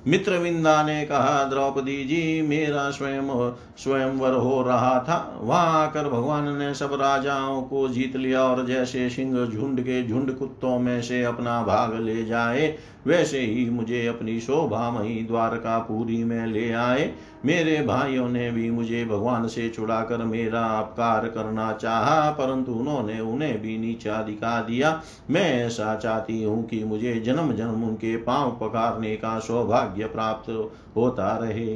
मित्रविंदा 0.07 0.83
ने 0.83 1.05
कहा, 1.05 1.43
द्रौपदी 1.43 2.03
जी, 2.03 2.41
मेरा 2.41 2.91
स्वयं, 2.91 3.51
स्वयंवर 3.77 4.33
हो 4.33 4.61
रहा 4.61 4.99
था। 4.99 5.39
वहाँ 5.41 5.87
आकर 5.87 6.09
भगवान 6.09 6.57
ने 6.57 6.73
सब 6.73 6.93
राजाओं 6.93 7.61
को 7.61 7.87
जीत 7.89 8.15
लिया 8.15 8.43
और 8.43 8.65
जैसे 8.65 9.09
सिंह 9.09 9.45
झुंड 9.45 9.81
के 9.81 10.07
झुंड 10.07 10.37
कुत्तों 10.37 10.79
में 10.79 11.01
से 11.01 11.23
अपना 11.23 11.63
भाग 11.63 11.95
ले 11.95 12.25
जाए 12.25 12.77
वैसे 13.07 13.39
ही 13.39 13.69
मुझे 13.69 14.05
अपनी 14.07 14.39
शोभामयी 14.39 15.21
द्वारकापुरी 15.23 16.23
में 16.23 16.45
ले 16.47 16.71
आए। 16.71 17.11
मेरे 17.45 17.81
भाइयों 17.81 18.27
ने 18.29 18.49
भी 18.51 18.69
मुझे 18.71 19.03
भगवान 19.05 19.47
से 19.47 19.69
छुड़ाकर 19.69 20.23
मेरा 20.23 20.63
अपकार 20.63 21.27
करना 21.27 21.71
चाहा, 21.73 22.29
परंतु 22.31 22.71
उन्होंने 22.71 23.19
उन्हें 23.19 23.61
भी 23.61 23.77
नीचा 23.77 24.21
दिखा 24.21 24.61
दिया। 24.61 25.01
मैं 25.29 25.65
ऐसा 25.65 25.95
चाहती 25.95 26.41
हूँ 26.43 26.63
कि 26.67 26.83
मुझे 26.83 27.13
जन्म 27.19 27.53
जन्म 27.53 27.83
उनके 27.83 28.15
पाँव 28.17 28.51
पकारने 28.51 29.15
का 29.15 29.37
सौभाग्य 29.39 30.05
प्राप्त 30.05 30.49
होता 30.95 31.37
रहे। 31.37 31.75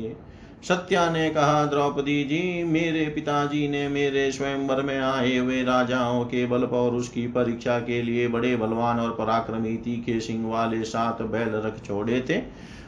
सत्या 0.67 1.09
ने 1.09 1.29
कहा 1.29 1.65
द्रौपदी 1.65 2.23
जी 2.23 2.63
मेरे 2.63 3.05
पिताजी 3.05 3.67
ने 3.67 3.87
मेरे 3.87 4.31
स्वयंवर 4.31 4.81
में 4.81 4.99
आए 4.99 5.37
हुए 5.37 5.63
राजाओं 5.63 6.23
के 6.25 6.45
बल 6.45 6.63
और 6.63 6.91
उसकी 6.91 7.27
परीक्षा 7.27 7.79
के 7.79 8.01
लिए 8.01 8.27
बड़े 8.27 8.55
बलवान 8.55 8.99
और 8.99 9.11
पराक्रमी 9.11 9.75
तीखे 9.77 10.19
सिंह 10.19 10.47
वाले 10.51 10.83
सात 10.83 11.21
बैल 11.21 11.49
रख 11.55 11.83
छोड़े 11.85 12.25
थे। 12.29 12.41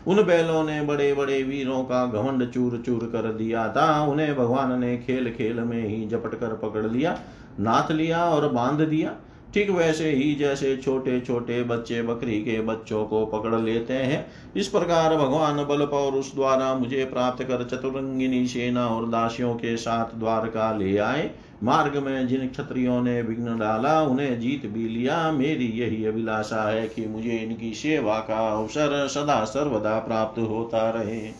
उन 0.07 0.23
बैलों 0.23 0.63
ने 0.63 0.81
बड़े 0.81 1.13
बड़े 1.13 1.41
वीरों 1.43 1.83
का 1.83 2.05
घमंड 2.05 2.49
चूर 2.51 2.81
चूर 2.85 3.09
कर 3.13 3.31
दिया 3.33 3.67
था। 3.69 4.01
उन्हें 4.01 4.35
भगवान 4.35 4.79
ने 4.79 4.97
खेल 4.97 5.31
खेल 5.31 5.59
में 5.59 5.87
ही 5.87 6.07
झपट 6.07 6.39
कर 6.39 6.53
पकड़ 6.53 6.85
लिया, 6.85 7.19
नाथ 7.59 7.91
लिया 7.91 8.25
और 8.25 8.51
बाँध 8.51 8.81
दिया। 8.81 9.15
ठीक 9.55 9.69
वैसे 9.69 10.11
ही 10.11 10.35
जैसे 10.35 10.77
छोटे 10.77 11.21
छोटे 11.21 11.63
बच्चे 11.63 12.01
बकरी 12.01 12.39
के 12.39 12.61
बच्चों 12.61 13.05
को 13.05 13.25
पकड़ 13.25 13.61
लेते 13.61 13.93
हैं। 13.93 14.25
इस 14.55 14.67
प्रकार 14.67 15.17
भगवान 15.17 15.57
बल 15.57 15.81
उस 16.19 16.35
द्वारा 16.35 16.73
मुझे 16.73 17.05
प्राप्त 17.05 17.43
कर 17.43 17.63
चतुरंगिनी 17.63 18.47
सेना 18.47 18.87
और 18.87 19.09
दासियों 19.09 19.55
के 19.55 19.77
साथ 19.77 20.19
द्वारका 20.19 20.77
ले 20.77 20.97
आए। 20.97 21.31
मार्ग 21.63 21.97
में 21.97 22.27
जिन 22.27 22.47
क्षत्रियों 22.47 23.01
ने 23.01 23.21
विघ्न 23.21 23.59
डाला, 23.59 24.01
उन्हें 24.01 24.39
जीत 24.39 24.65
भी 24.65 24.87
लिया। 24.89 25.31
मेरी 25.31 25.65
यही 25.65 26.05
अभिलाषा 26.05 26.69
है 26.69 26.87
कि 26.87 27.05
मुझे 27.05 27.37
इनकी 27.37 27.73
सेवा 27.73 28.19
का 28.19 28.59
अवसर 28.59 29.07
सदा 29.07 29.43
सर्वदा 29.43 29.99
प्राप्त 29.99 30.39
होता 30.39 30.89
रहे। 30.89 31.31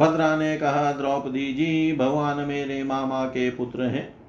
भद्रा 0.00 0.36
ने 0.36 0.56
कहा, 0.56 0.92
द्रौपदी 0.92 1.52
जी, 1.52 1.96
भगवान 1.96 2.38
मेरे 2.38 2.84
मामा 2.84 3.24
के 3.24 3.50
पुत्र 3.50 3.82
हैं। 3.82 4.19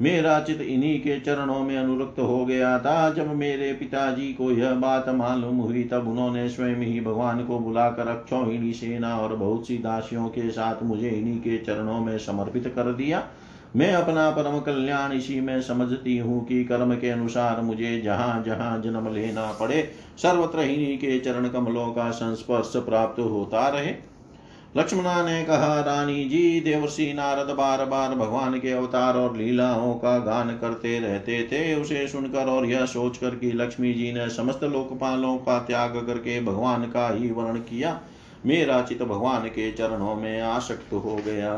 मेरा 0.00 0.38
चित 0.40 0.60
इन्हीं 0.60 0.98
के 1.00 1.18
चरणों 1.20 1.58
में 1.60 1.76
अनुरक्त 1.76 2.18
हो 2.20 2.44
गया 2.46 2.78
था। 2.78 3.10
जब 3.10 3.34
मेरे 3.34 3.72
पिताजी 3.72 4.32
को 4.32 4.50
यह 4.52 4.74
बात 4.74 5.08
मालूम 5.08 5.56
हुई, 5.56 5.82
तब 5.84 6.08
उन्होंने 6.08 6.48
स्वयं 6.48 6.76
ही 6.76 7.00
भगवान 7.00 7.44
को 7.44 7.58
बुलाकर 7.58 8.08
अक्षौहिणी 8.08 8.72
सेना 8.72 9.16
और 9.16 9.36
बहुत 9.36 9.66
सी 9.66 9.78
दासियों 9.78 10.28
के 10.28 10.50
साथ 10.50 10.82
मुझे 10.82 11.08
इन्हीं 11.08 11.38
के 11.38 11.58
चरणों 11.58 12.00
में 12.00 12.18
समर्पित 12.18 12.72
कर 12.76 12.92
दिया। 12.92 13.22
मैं 13.76 13.92
अपना 13.92 14.30
परम 14.30 14.58
कल्याण 14.60 15.12
इसी 15.12 15.40
में 15.40 15.60
समझती 15.62 16.18
हूँ 16.18 16.44
कि 16.46 16.64
कर्म 16.64 16.94
के 16.94 17.10
अनुसार 17.10 17.60
मुझे 17.60 18.00
जहाँ 18.00 18.42
जहाँ 18.42 18.80
जन्म 18.82 19.14
लेना 19.14 19.52
पड़े, 19.60 19.90
सर्वत्र 20.18 20.60
इन्हीं 20.60 20.96
के 20.98 21.18
चरण 21.18 21.48
कमलों 21.48 21.86
का 21.92 22.10
संस्पर्श 22.10 22.72
प्राप्त 22.76 23.20
होता 23.20 23.68
रहे। 23.68 24.09
लक्ष्मणा 24.76 25.22
ने 25.22 25.42
कहा 25.44 25.80
रानी 25.80 26.24
जी 26.24 26.60
देवर्षि 26.60 27.12
नारद 27.12 27.48
बार 27.50 27.84
बार 27.84 28.14
भगवान 28.14 28.58
के 28.60 28.70
अवतार 28.70 29.16
और 29.16 29.36
लीलाओं 29.36 29.94
का 29.94 30.16
गान 30.18 30.50
करते 30.56 30.98
रहते 31.00 31.42
थे। 31.42 31.74
उसे 31.74 32.06
सुनकर 32.08 32.48
और 32.48 32.66
यह 32.66 32.84
सोचकर 32.86 33.34
कि 33.34 33.50
लक्ष्मी 33.52 33.92
जी 33.92 34.12
ने 34.12 34.28
समस्त 34.30 34.64
लोकपालों 34.64 35.36
का 35.38 35.58
त्याग 35.58 35.96
करके 36.06 36.40
भगवान 36.40 36.84
का 36.84 37.08
ही 37.10 37.30
वर्ण 37.30 37.58
किया, 37.60 38.00
मेरा 38.46 38.80
चित 38.82 39.02
भगवान 39.02 39.48
के 39.48 39.70
चरणों 39.72 40.14
में 40.14 40.40
आसक्त 40.40 40.92
हो 40.94 41.20
गया। 41.26 41.54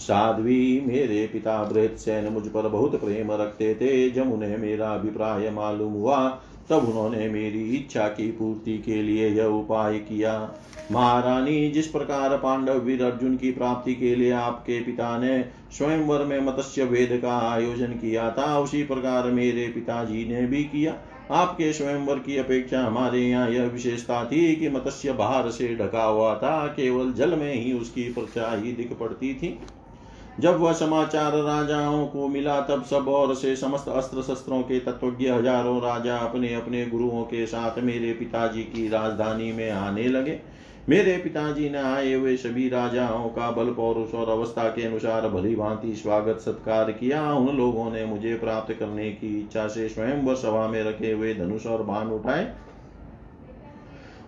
साध्वी 0.00 0.82
मेरे 0.86 1.26
पिता 1.26 1.62
बृहत्सेन 1.64 2.32
मुझ 2.32 2.46
पर 2.46 2.68
बहुत 2.68 3.00
प्रेम 3.00 3.32
रखते 3.32 3.74
थे, 3.74 4.10
जब 4.10 4.32
उन्हें 4.32 4.56
मेरा 4.58 4.90
अभिप्राय 4.90 5.50
मालूम 5.50 5.92
हुआ 5.92 6.28
तब 6.70 6.88
उन्होंने 6.88 7.28
मेरी 7.28 7.76
इच्छा 7.76 8.08
की 8.08 8.30
पूर्ति 8.30 8.78
के 8.78 9.02
लिए 9.02 9.28
यह 9.28 9.44
उपाय 9.44 9.98
किया। 9.98 10.54
महारानी, 10.92 11.70
जिस 11.70 11.86
प्रकार 11.86 12.36
पांडव 12.36 12.78
वीर 12.78 13.02
अर्जुन 13.02 13.36
की 13.36 13.50
प्राप्ति 13.52 13.94
के 13.94 14.14
लिए 14.16 14.30
आपके 14.32 14.80
पिता 14.80 15.18
ने 15.18 15.44
स्वयंवर 15.72 16.24
में 16.24 16.40
मत्स्य 16.40 16.84
वेद 16.84 17.18
का 17.22 17.38
आयोजन 17.52 17.86
किया 17.86 18.30
था, 18.30 18.58
उसी 18.58 18.82
प्रकार 18.82 19.30
मेरे 19.30 19.66
पिताजी 19.68 20.24
ने 20.28 20.46
भी 20.46 20.64
किया। 20.64 20.94
आपके 21.30 21.72
स्वयंवर 21.72 22.18
की 22.18 22.36
अपेक्षा 22.36 22.84
हमारे 22.84 23.20
यहाँ 23.20 23.50
यह 23.50 23.62
विशेषता 23.62 24.24
थी 24.24 24.56
कि 24.56 24.68
मत्स्य 24.68 25.12
बाहर 25.12 25.50
से 25.50 25.76
ढका 25.76 26.04
हुआ 26.04 26.34
था, 26.34 26.66
केवल 26.66 27.12
जल 27.12 27.34
में 27.34 27.54
ही 27.54 27.72
उसकी 27.72 28.02
परछाई 28.02 28.72
दिख 28.72 28.92
पड़ती 28.92 29.34
थी। 29.34 29.58
जब 30.40 30.58
वह 30.58 30.72
समाचार 30.72 31.32
राजाओं 31.34 32.06
को 32.06 32.28
मिला, 32.28 32.60
तब 32.60 32.82
सब 32.82 33.08
और 33.08 33.34
से 33.34 33.54
समस्त 33.56 33.88
अस्त्र 33.88 34.22
शस्त्रों 34.22 34.60
के 34.62 34.78
तत्वज्ञ 34.80 35.28
हज़ारों 35.28 35.80
राजा 35.82 36.16
अपने 36.18 36.54
अपने 36.54 36.84
गुरुओं 36.86 37.22
के 37.22 37.46
साथ 37.46 37.78
मेरे 37.78 38.12
पिताजी 38.12 38.62
की 38.64 38.88
राजधानी 38.88 39.52
में 39.52 39.70
आने 39.70 40.06
लगे। 40.08 40.38
मेरे 40.88 41.16
पिताजी 41.16 41.68
ने 41.70 41.78
आए 41.78 42.14
हुए 42.14 42.36
सभी 42.36 42.68
राजाओं 42.68 43.28
का 43.28 43.50
बल 43.50 43.72
पौरुष 43.72 44.14
और 44.14 44.28
अवस्था 44.28 44.68
के 44.68 44.86
अनुसार 44.86 45.28
भली 45.28 45.54
भांति 45.56 45.94
स्वागत 45.94 46.40
सत्कार 46.40 46.90
किया। 46.92 47.22
उन 47.32 47.56
लोगों 47.56 47.90
ने 47.92 48.04
मुझे 48.06 48.34
प्राप्त 48.34 48.72
करने 48.72 49.10
की 49.10 49.38
इच्छा 49.40 49.66
से 49.68 49.88
स्वयं 49.88 50.24
व 50.24 50.34
सभा 50.34 50.66
में 50.68 50.82
रखे 50.84 51.12
हुए 51.12 51.34
धनुष 51.34 51.66
और 51.66 51.82
बाण 51.82 52.08
उठाए। 52.08 52.52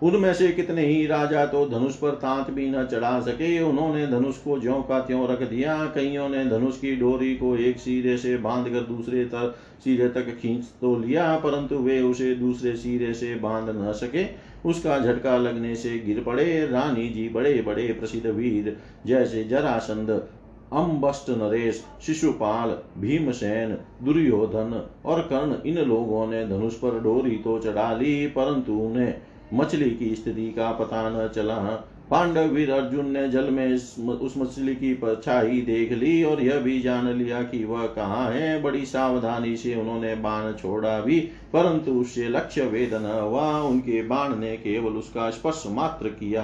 उनमें 0.03 0.33
से 0.33 0.47
कितने 0.47 0.85
ही 0.85 1.05
राजा 1.07 1.45
तो 1.45 1.65
धनुष 1.65 1.95
पर 1.95 2.15
तांत 2.21 2.49
भी 2.51 2.69
न 2.69 2.85
चढ़ा 2.85 3.19
सके। 3.21 3.59
उन्होंने 3.61 4.05
धनुष 4.07 4.37
को 4.37 4.59
ज्यो 4.59 4.81
का 4.81 4.99
त्यों 4.99 5.27
रख 5.27 5.43
दिया। 5.43 5.75
कईयों 5.95 6.27
ने 6.29 6.45
धनुष 6.45 6.79
की 6.79 6.95
डोरी 6.95 7.35
को 7.35 7.55
एक 7.57 7.77
सिरे 7.77 8.17
से 8.17 8.35
बाँध 8.37 8.67
कर 8.69 8.81
दूसरे 8.87 9.25
तक 9.25 9.55
सिरे 9.83 10.07
तक 10.09 10.35
खींच 10.37 10.63
तो 10.81 10.95
लिया, 10.99 11.35
परंतु 11.37 11.77
वे 11.77 12.01
उसे 12.01 12.33
दूसरे 12.35 12.75
सिरे 12.75 13.13
से 13.13 13.33
बाँध 13.35 13.69
न 13.69 13.93
सके। 13.93 14.25
उसका 14.69 14.99
झटका 14.99 15.37
लगने 15.37 15.75
से 15.75 15.97
गिर 15.99 16.23
पड़े। 16.23 16.65
रानी 16.67 17.09
जी 17.09 17.27
बड़े 17.29 17.61
बड़े 17.61 17.87
प्रसिद्ध 17.93 18.25
वीर, 18.27 18.77
जैसे 19.05 19.43
जरासंध, 19.43 20.09
अम्बस्ट 20.73 21.29
नरेश, 21.31 21.83
शिशुपाल, 22.05 22.69
भीमसेन, 22.97 23.77
दुर्योधन 24.03 24.81
और 25.05 25.21
कर्ण, 25.23 25.55
इन 25.65 25.77
लोगों 25.79 26.27
ने 26.27 26.45
धनुष 26.47 26.73
पर 26.75 26.99
डोरी 26.99 27.35
तो 27.37 27.59
चढ़ा 27.59 27.93
ली, 27.93 28.25
परंतु 28.27 28.73
उन्हें 28.73 29.13
मछली 29.53 29.89
की 29.89 30.15
स्थिति 30.15 30.49
का 30.51 30.71
पता 30.71 31.09
न 31.09 31.27
चला। 31.27 31.57
पांडव 32.09 32.47
वीर 32.47 32.71
अर्जुन 32.71 33.09
ने 33.11 33.27
जल 33.29 33.49
में 33.49 33.73
उस 33.73 34.33
मछली 34.37 34.73
की 34.75 34.93
परछाई 34.93 35.61
देख 35.61 35.91
ली 35.91 36.23
और 36.23 36.41
यह 36.41 36.59
भी 36.59 36.79
जान 36.81 37.07
लिया 37.09 37.41
कि 37.43 37.63
वह 37.63 37.85
कहाँ 37.87 38.29
है। 38.31 38.61
बड़ी 38.61 38.85
सावधानी 38.85 39.55
से 39.57 39.75
उन्होंने 39.75 40.13
बाण 40.15 40.51
छोड़ा 40.53 40.99
भी, 40.99 41.19
परंतु 41.53 41.91
उससे 41.91 42.27
लक्ष्य 42.29 42.65
वेद 42.65 42.93
न 42.93 43.19
हुआ। 43.21 43.49
उनके 43.59 44.01
बाण 44.03 44.35
ने 44.35 44.55
केवल 44.57 44.93
उसका 44.93 45.29
स्पर्श 45.29 45.63
मात्र 45.67 46.09
किया। 46.09 46.43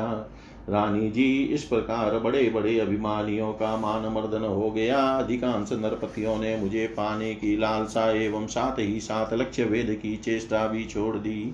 रानी 0.70 1.10
जी, 1.12 1.44
इस 1.44 1.64
प्रकार 1.64 2.18
बड़े 2.20 2.50
बड़े 2.50 2.80
अभिमानियों 2.80 3.52
का 3.54 3.76
मान 3.78 4.06
मर्दन 4.14 4.46
हो 4.46 4.70
गया। 4.72 4.98
अधिकांश 4.98 5.72
नरपतियों 5.74 6.38
ने 6.38 6.56
मुझे 6.58 6.86
पाने 6.88 7.34
की 7.36 7.56
लालसा 7.58 8.10
एवं 8.14 8.48
साथ 8.48 8.80
ही 8.80 9.00
साथ 9.00 9.34
लक्ष्य 9.34 9.64
वेद 9.64 9.98
की 10.02 10.16
चेष्टा 10.18 10.66
भी 10.68 10.86
छोड़ 10.86 11.16
दी। 11.16 11.54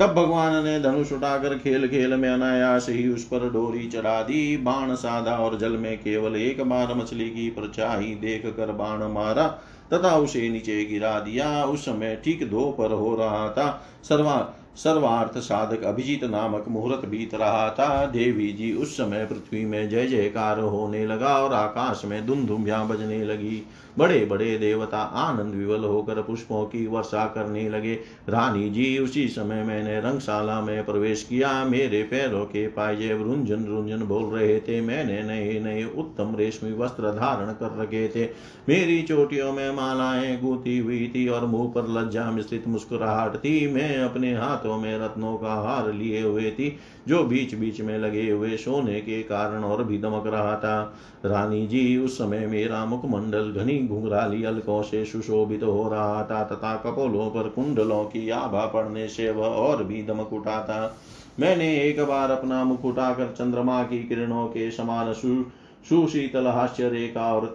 तब 0.00 0.12
भगवान 0.14 0.64
ने 0.64 0.78
धनुष 0.80 1.12
उठाकर 1.12 1.58
खेल 1.58 1.86
खेल 1.88 2.14
में 2.14 2.28
अनायास 2.28 2.86
ही 2.88 3.08
उस 3.08 3.24
पर 3.24 3.48
डोरी 3.50 3.86
चढ़ा 3.88 4.20
दी। 4.22 4.56
बाण 4.56 4.94
साधा 4.94 5.36
और 5.36 5.58
जल 5.58 5.72
में 5.72 5.96
केवल 5.98 6.36
एक 6.36 6.62
बार 6.62 6.94
मछली 6.94 7.28
की 7.30 7.48
परछाई 7.50 8.14
देख 8.20 8.46
कर 8.56 8.72
बाण 8.72 9.02
मारा 9.12 9.46
तथा 9.92 10.16
उसे 10.16 10.48
नीचे 10.48 10.84
गिरा 10.84 11.18
दिया। 11.20 11.64
उस 11.64 11.84
समय 11.84 12.16
ठीक 12.24 12.48
दो 12.50 12.64
पर 12.70 12.92
हो 12.92 13.14
रहा 13.16 13.48
था। 13.48 13.68
सर्वा 14.04 14.36
सर्वार्थ 14.78 15.38
साधक 15.38 15.82
अभिजीत 15.84 16.24
नामक 16.24 16.64
मुहूर्त 16.68 17.08
बीत 17.08 17.34
रहा 17.34 17.70
था। 17.70 18.06
देवी 18.06 18.52
जी 18.52 18.72
उस 18.72 18.96
समय 18.96 19.24
पृथ्वी 19.24 19.64
में 19.64 19.88
जय 19.88 20.06
जयकार 20.06 20.60
होने 20.60 21.06
लगा 21.06 21.38
और 21.38 21.52
आकाश 21.52 22.02
में 22.04 22.26
धुम 22.26 22.38
धुमधुमिया 22.38 22.84
बजने 22.84 23.24
लगी। 23.24 23.66
बड़े 23.98 24.24
बड़े 24.24 24.58
देवता 24.58 24.98
आनंद 24.98 25.54
विवल 25.54 25.84
होकर 25.84 26.22
पुष्पों 26.22 26.64
की 26.64 26.86
वर्षा 26.86 27.24
करने 27.26 27.68
लगे। 27.68 27.94
रानी 28.28 28.70
जी, 28.70 28.98
उसी 28.98 29.28
समय 29.28 29.62
मैंने 29.62 30.00
रंगशाला 30.00 30.60
में 30.60 30.84
प्रवेश 30.84 31.22
किया। 31.22 31.64
मेरे 31.64 32.02
पैरों 32.02 32.44
के 32.44 32.66
पायजे 32.68 33.08
रुंझन 33.08 33.64
रुंझन 33.64 34.02
बोल 34.02 34.24
रहे 34.24 34.60
थे। 34.60 34.80
मैंने 34.80 35.22
नए 35.22 35.60
नए 35.60 35.84
उत्तम 35.84 36.36
रेशमी 36.36 36.72
वस्त्र 36.72 37.12
धारण 37.12 37.52
कर 37.52 37.82
रखे 37.82 38.08
थे। 38.08 38.24
मेरी 38.68 39.02
चोटियों 39.02 39.52
में 39.52 39.70
मालाएँ 39.70 40.40
गूंथी 40.40 40.78
हुई 40.78 41.12
थी 41.14 41.28
और 41.28 41.46
मुँह 41.46 41.72
पर 41.72 41.88
लज्जा 41.88 42.30
मिश्रित 42.30 42.68
मुस्कुराहट 42.68 43.36
थी। 43.36 43.72
मैं 43.72 43.98
अपने 43.98 44.34
हाथों 44.34 44.67
में 44.76 44.98
रत्नों 44.98 45.36
का 45.36 45.54
हार 45.62 45.92
लिए 45.92 46.22
हुए 46.22 46.50
थी, 46.50 46.76
जो 47.08 47.22
बीच 47.24 47.54
बीच 47.54 47.80
में 47.80 47.98
लगे 47.98 48.30
हुए 48.30 48.56
सोने 48.56 49.00
के 49.00 49.22
कारण 49.22 49.64
और 49.64 49.84
भी 49.84 49.98
दमक 49.98 50.26
रहा 50.26 50.56
था। 50.56 50.94
रानी 51.24 51.66
जी, 51.66 51.96
उस 51.96 52.18
समय 52.18 52.46
मेरा 52.46 52.84
मुखमंडल 52.84 53.52
घनी 53.52 53.78
घुंघराली 53.78 54.44
अलकों 54.44 54.82
से 54.82 55.04
सुशोभित 55.04 55.60
तो 55.60 55.72
हो 55.72 55.88
रहा 55.88 56.22
था 56.24 56.42
तथा 56.44 56.74
कपोलों 56.76 57.30
पर 57.30 57.48
कुंडलों 57.48 58.04
की 58.04 58.28
आभा 58.30 58.66
पड़ने 58.66 59.08
से 59.08 59.30
वह 59.30 59.46
और 59.46 59.84
भी 59.84 60.02
दमक 60.02 60.32
उठा 60.32 60.62
था 60.64 60.96
मैंने 61.40 61.66
एक 61.80 62.00
बार 62.00 62.30
अपना 62.30 62.62
मुख 62.64 62.84
उठाकर 62.84 63.34
चंद्रमा 63.38 63.82
की 63.82 63.98
किरणों 64.04 64.46
के 64.46 64.70
समान 64.70 65.12
सुशीतल 65.12 66.46
हास्य 66.46 66.88
रेखा 66.88 67.32
और 67.34 67.46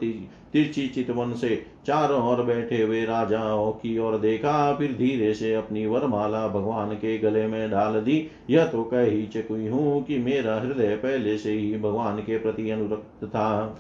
तिरछी 0.53 0.87
चितवन 0.87 1.33
से 1.33 1.65
चारों 1.87 2.21
ओर 2.23 2.43
बैठे 2.43 2.81
हुए 2.81 3.03
राजाओं 3.05 3.71
की 3.71 3.97
ओर 3.97 4.17
देखा, 4.17 4.73
फिर 4.75 4.93
धीरे 4.93 5.33
से 5.33 5.53
अपनी 5.53 5.85
वरमाला 5.85 6.47
भगवान 6.47 6.93
के 6.95 7.17
गले 7.17 7.47
में 7.47 7.71
डाल 7.71 7.99
दी। 8.01 8.27
यह 8.49 8.65
तो 8.65 8.83
कह 8.83 9.01
ही 9.01 9.25
चुकी 9.25 9.67
हूँ 9.67 10.03
कि 10.03 10.17
मेरा 10.17 10.59
हृदय 10.59 10.95
पहले 10.95 11.37
से 11.37 11.51
ही 11.51 11.77
भगवान 11.77 12.19
के 12.19 12.37
प्रति 12.37 12.69
अनुरक्त 12.69 13.25
था। 13.25 13.79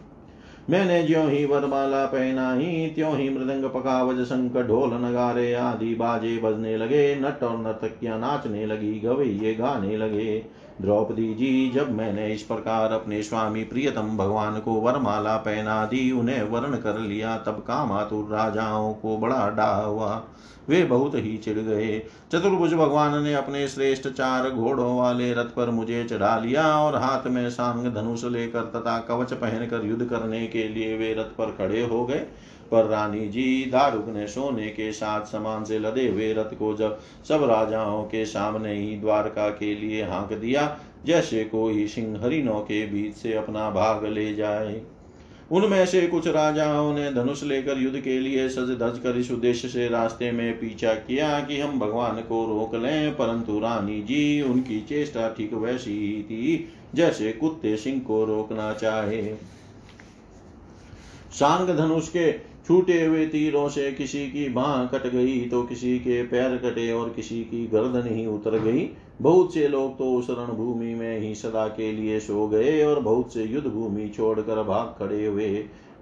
मैंने 0.69 1.01
ज्यो 1.03 1.21
ही 1.27 1.45
वरमाला 1.45 2.05
पहना 2.05 2.53
ही 2.53 2.87
त्यों 2.87 3.17
ही 3.17 3.29
मृदंग 3.29 3.63
पकावज, 3.65 4.23
शंख 4.25 4.57
ढोल 4.57 4.93
नगारे 4.93 5.53
आदि 5.53 5.95
बाजे 5.95 6.37
बजने 6.37 6.77
लगे, 6.77 7.15
नट 7.15 7.43
और 7.43 7.57
नर्तकियाँ 7.57 8.19
नाचने 8.19 8.65
लगी, 8.65 8.99
गवैये 8.99 9.53
गाने 9.53 9.97
लगे। 9.97 10.62
द्रौपदी 10.81 11.33
जी, 11.33 11.71
जब 11.75 11.91
मैंने 11.91 12.33
इस 12.33 12.41
प्रकार 12.41 12.91
अपने 12.91 13.23
स्वामी 13.23 13.63
प्रियतम 13.63 14.17
भगवान 14.17 14.59
को 14.59 14.73
वरमाला 14.73 15.37
पहना 15.37 15.85
दी, 15.85 16.11
उन्हें 16.11 16.43
वर्ण 16.43 16.77
कर 16.77 16.99
लिया, 16.99 17.37
तब 17.37 17.51
कामातुर 17.51 18.29
राजाओं 18.31 18.93
को 18.93 19.17
बड़ा 19.17 19.49
डा 19.49 19.75
हुआ। 19.75 20.23
वे 20.69 20.83
बहुत 20.83 21.15
ही 21.15 21.37
चिढ़ 21.37 21.57
गए। 21.57 21.99
चतुर्भुज 22.31 22.73
भगवान 22.73 23.23
ने 23.23 23.33
अपने 23.33 23.67
श्रेष्ठ 23.67 24.07
चार 24.07 24.49
घोड़ों 24.49 24.97
वाले 24.97 25.33
रथ 25.33 25.45
पर 25.45 25.69
मुझे 25.69 26.03
चढ़ा 26.03 26.37
लिया 26.39 26.77
और 26.77 26.95
हाथ 26.95 27.27
में 27.27 27.49
सांग 27.49 27.93
धनुष 27.93 28.23
लेकर 28.23 28.61
तथा 28.61 28.99
कवच 28.99 29.33
पहनकर 29.33 29.85
युद्ध 29.85 30.05
करने 30.05 30.47
के 30.47 30.67
लिए 30.67 30.97
वे 30.97 31.13
रथ 31.13 31.35
पर 31.37 31.45
खड़े 31.45 31.81
हो 31.83 32.05
गए। 32.05 32.25
पर 32.73 32.85
रानी 32.85 33.27
जी 33.29 33.65
दारुक 33.65 34.07
ने 34.09 34.27
सोने 34.27 34.69
के 34.69 34.91
साथ 34.91 35.25
समान 35.25 35.63
से 35.63 35.79
लदे 35.79 36.07
हुए 36.07 36.31
रथ 36.33 36.55
को 36.59 36.73
जब 36.75 36.99
सब 37.27 37.43
राजाओं 37.49 38.03
के 38.05 38.25
सामने 38.25 38.73
ही 38.73 38.95
द्वारका 38.97 39.49
के 39.49 39.75
लिए 39.75 40.03
हाँक 40.03 40.33
दिया, 40.33 40.77
जैसे 41.05 41.43
कोई 41.45 41.87
सिंह 41.87 42.19
हरिणों 42.23 42.59
के 42.61 42.85
बीच 42.85 43.15
से 43.15 43.33
अपना 43.33 43.69
भाग 43.71 44.05
ले 44.05 44.33
जाए। 44.35 44.81
उनमें 45.51 45.85
से 45.85 46.01
कुछ 46.07 46.27
राजाओं 46.27 46.93
ने 46.93 47.11
धनुष 47.13 47.43
लेकर 47.43 47.77
युद्ध 47.77 47.99
के 47.99 48.19
लिए 48.19 48.47
सज 48.49 48.69
धज 48.79 48.99
कर 48.99 49.17
इस 49.17 49.31
उद्देश्य 49.31 49.67
से 49.69 49.87
रास्ते 49.89 50.31
में 50.31 50.53
पीछा 50.59 50.93
किया 50.93 51.39
कि 51.39 51.59
हम 51.59 51.79
भगवान 51.79 52.21
को 52.21 52.45
रोक 52.47 52.75
लें, 52.75 53.15
परंतु 53.15 53.59
रानी 53.59 54.01
जी, 54.01 54.41
उनकी 54.41 54.79
चेष्टा 54.79 55.27
ठीक 55.29 55.53
वैसी 55.53 55.91
ही 55.91 56.21
थी, 56.23 56.69
जैसे 56.95 57.31
कुत्ते 57.31 57.75
सिंह 57.77 57.99
को 57.99 58.23
रोकना 58.25 58.71
चाहे। 58.73 59.21
सांग 61.33 61.69
धनुष 61.69 62.09
के 62.09 62.31
छूटे 62.67 63.05
हुए 63.05 63.25
तीरों 63.25 63.67
से 63.69 63.91
किसी 63.91 64.25
की 64.27 64.47
बाह 64.49 64.85
कट 64.87 65.07
गई 65.07 65.39
तो 65.45 65.61
किसी 65.63 65.97
के 65.99 66.21
पैर 66.23 66.57
कटे 66.57 66.91
और 66.91 67.09
किसी 67.09 67.43
की 67.43 67.65
गर्दन 67.67 68.07
ही 68.07 68.25
उतर 68.27 68.57
गई। 68.59 68.89
बहुत 69.21 69.53
से 69.53 69.67
लोग 69.67 69.97
तो 69.97 70.13
उस 70.13 70.27
रणभूमि 70.29 70.93
में 70.95 71.19
ही 71.19 71.33
सदा 71.35 71.67
के 71.67 71.91
लिए 71.91 72.19
सो 72.19 72.47
गए 72.47 72.83
और 72.83 72.99
बहुत 72.99 73.33
से 73.33 73.43
युद्ध 73.43 73.67
भूमि 73.67 74.07
छोड़कर 74.07 74.63
भाग 74.63 74.95
खड़े 74.99 75.25
हुए। 75.25 75.49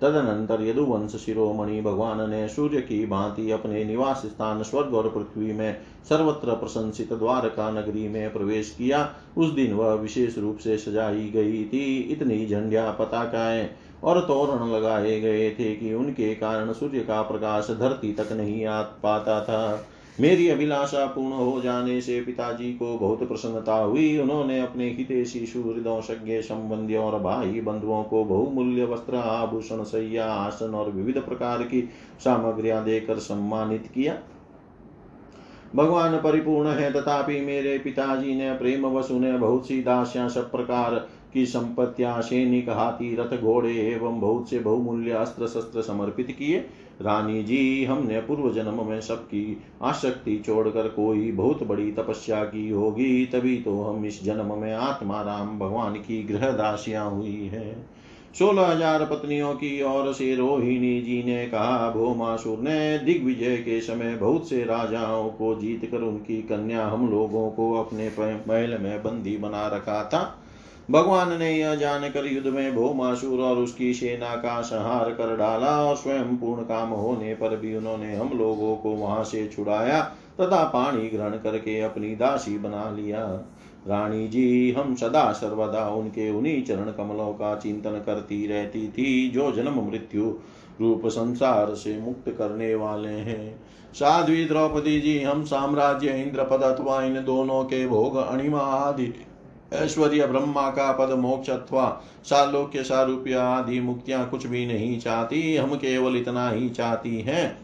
तदनंतर 0.02 0.62
यदुवंश 0.62 1.16
शिरोमणि 1.16 1.82
भगवान 1.82 2.30
ने 2.30 2.48
सूर्य 2.48 2.82
की 2.82 3.06
भांति 3.06 3.52
अपने 3.52 3.84
निवास 3.84 4.22
स्थान 4.26 4.64
स्वर्ग 4.64 4.94
और 4.94 5.10
पृथ्वी 5.10 5.52
में 5.54 5.78
सर्वत्र 6.10 6.54
प्रशंसित 6.54 7.14
द्वारका 7.14 7.70
नगरी 7.72 8.08
में 8.08 8.34
प्रवेश 8.34 8.76
किया। 8.78 9.04
उस 9.38 9.50
दिन 9.50 9.74
वह 9.74 9.94
विशेष 9.94 10.38
रूप 10.38 10.58
से 10.58 10.78
सजाई 10.78 11.30
गई 11.30 11.64
थी। 11.66 12.00
इतनी 12.12 12.46
झंडिया 12.48 12.90
पताकाएँ 12.92 13.70
और 14.04 14.20
तोरण 14.20 14.72
लगाए 14.72 15.20
गए 15.20 15.50
थे 15.50 15.76
कि 15.76 15.94
उनके 15.94 16.36
कारण 16.36 16.74
सूर्य 16.74 17.00
का 17.00 17.22
प्रकाश 17.22 17.68
धरती 17.72 18.14
तक 18.14 18.32
नहीं 18.32 18.66
आ 18.66 18.82
पाता 18.82 19.42
था। 19.42 19.88
मेरी 20.20 20.50
अभिलाषा 20.50 21.06
पूर्ण 21.06 21.32
हो 21.32 21.62
जाने 21.62 22.02
से 22.02 22.22
पिताजी 22.22 22.74
को 22.74 22.98
बहुत 22.98 23.28
प्रसन्नता 23.28 23.76
हुई। 23.76 24.18
उन्होंने 24.18 24.62
अपने 24.62 24.90
हितेशी 24.90 25.46
सुहृदों 25.46 26.02
सज्ञ 26.02 26.42
संबंधियों 26.42 27.06
और 27.06 27.20
भाई 27.20 27.62
बंधुओं 27.62 28.04
को 28.04 28.24
बहुमूल्य 28.24 28.86
वस्त्र, 28.86 29.16
आभूषण, 29.16 29.84
सैया, 29.84 30.26
आसन 30.26 30.76
और 30.76 30.92
विविध 30.92 31.22
प्रकार 31.22 31.64
की 31.64 31.90
सामग्रियाँ 32.20 32.84
देकर 32.84 33.20
सम्मानित 33.20 33.88
किया। 33.94 34.18
भगवान 35.76 36.18
परिपूर्ण 36.18 36.70
है। 36.70 36.94
तथापि 36.94 37.42
मेरे 37.42 37.78
पिताजी 37.78 38.36
ने 38.36 38.54
प्रेम 38.54 38.86
वसु 38.86 39.20
ने 39.20 39.38
बहुत 39.38 39.68
सी 39.68 39.82
दास्या, 39.82 40.28
सब 40.28 40.52
प्रकार 40.52 41.08
की 41.34 41.46
संपत्तियाँ 41.46 42.22
सैनिक 42.22 42.70
हाथी 42.70 43.16
रथ 43.16 43.38
घोड़े 43.38 43.74
एवं 43.84 44.20
बहुत 44.20 44.50
से 44.50 44.60
बहुमूल्य 44.60 45.12
अस्त्र 45.14 45.48
शस्त्र 45.48 45.82
समर्पित 45.82 46.32
किए। 46.32 46.58
रानी 47.02 47.44
जी, 47.44 47.86
हमने 47.86 48.20
पूर्व 48.22 48.52
जन्म 48.54 48.84
में 48.86 49.00
सबकी 49.02 49.58
आसक्ति 49.82 50.38
छोड़कर 50.38 50.88
कोई 50.88 51.32
बहुत 51.32 51.64
बड़ी 51.64 51.92
तपस्या 51.92 52.44
की 52.44 52.70
होगी, 52.70 53.26
तभी 53.26 53.56
तो 53.58 53.82
हम 53.84 54.06
इस 54.06 54.24
जन्म 54.24 54.54
में 54.58 54.74
आत्मा 54.74 55.22
राम 55.22 55.58
भगवान 55.60 55.96
की 55.98 56.22
गृह 56.24 56.52
दासियाँ 56.52 57.10
हुई 57.12 57.50
है। 57.54 57.74
सोलह 58.36 58.68
हज़ार 58.68 59.06
पत्नियों 59.06 59.54
की 59.54 59.82
ओर 59.84 60.12
से 60.14 60.36
रोहिणी 60.36 61.02
जी 61.02 61.22
ने 61.24 61.46
कहा, 61.46 61.90
भोमासुर 61.90 62.60
ने 62.60 62.98
दिग्विजय 62.98 63.58
के 63.58 63.80
समय 63.82 64.16
बहुत 64.16 64.50
से 64.50 64.64
राजाओं 64.64 65.30
को 65.30 65.54
जीत 65.56 65.90
कर 65.92 66.02
उनकी 66.02 66.42
कन्या 66.42 66.86
हम 66.86 67.10
लोगों 67.12 67.50
को 67.52 67.74
अपने 67.76 68.08
महल 68.18 68.78
में 68.78 69.04
बंदी 69.04 69.36
बना 69.38 69.68
रखा 69.68 70.04
था। 70.04 70.22
भगवान 70.92 71.40
ने 71.40 71.52
यह 71.52 71.76
जानकर 71.76 72.26
युद्ध 72.26 72.48
में 72.48 72.76
भोमासुर 72.76 73.40
और 73.40 73.58
उसकी 73.58 73.94
सेना 73.94 74.36
का 74.36 74.62
संहार 74.62 75.10
कर 75.10 75.36
डाला 75.38 75.84
और 75.84 75.96
स्वयं 75.96 76.38
पूर्ण 76.38 76.62
काम 76.62 76.90
होने 76.90 77.36
पर 77.36 77.56
भी 77.56 77.76
उन्होंने 77.76 78.16
हम 78.16 78.38
लोगों 78.38 78.76
को 78.76 78.90
वहाँ 78.90 79.24
से 79.24 79.48
छुड़ाया, 79.48 80.02
तथा 80.42 80.64
पानी 80.64 81.10
ग्रहण 81.10 81.32
करके 81.32 81.80
अपनी 81.82 82.16
दासी 82.16 82.58
बना 82.58 82.90
लिया। 82.90 83.26
रानी 83.88 84.28
जी, 84.28 84.72
हम 84.72 84.96
सदा 84.96 85.32
सर्वदा 85.32 85.90
उनके 85.90 86.30
उन्हीं 86.30 86.64
चरण 86.64 86.92
कमलों 86.92 87.34
का 87.34 87.56
चिंतन 87.56 88.04
करती 88.06 88.48
रहती 88.48 88.88
थी, 88.88 89.30
जो 89.30 89.52
जन्म 89.52 89.82
मृत्यु 89.90 90.34
रूप 90.82 91.08
संसार 91.08 91.74
से 91.74 92.00
मुक्त 92.00 92.30
करने 92.38 92.76
वाले 92.76 93.10
हैं। 93.10 93.62
साध्वी 93.94 94.46
द्रौपदी 94.46 95.00
जी, 95.02 95.24
हम 95.24 95.44
साम्राज्य 95.44 96.08
इंद्र 96.08 96.44
पद 96.44 96.64
अथवा 96.64 97.04
इन 97.04 97.24
दोनों 97.24 97.64
के 97.64 97.88
भोग, 97.88 98.16
अणिमा 98.16 98.60
आदि 98.60 99.14
ऐश्वर्य 99.74 100.26
ब्रह्मा 100.28 100.70
का 100.70 100.92
पद 100.92 101.12
मोक्ष 101.12 101.50
अथवा 101.50 101.90
सालोक्य 102.24 102.84
सारूप्य 102.84 103.34
आदि 103.34 103.80
मुक्तियाँ 103.80 104.30
कुछ 104.30 104.46
भी 104.46 104.66
नहीं 104.66 105.00
चाहती। 105.00 105.56
हम 105.56 105.76
केवल 105.76 106.18
इतना 106.18 106.50
ही 106.50 106.70
चाहती 106.70 107.20
हैं 107.22 107.58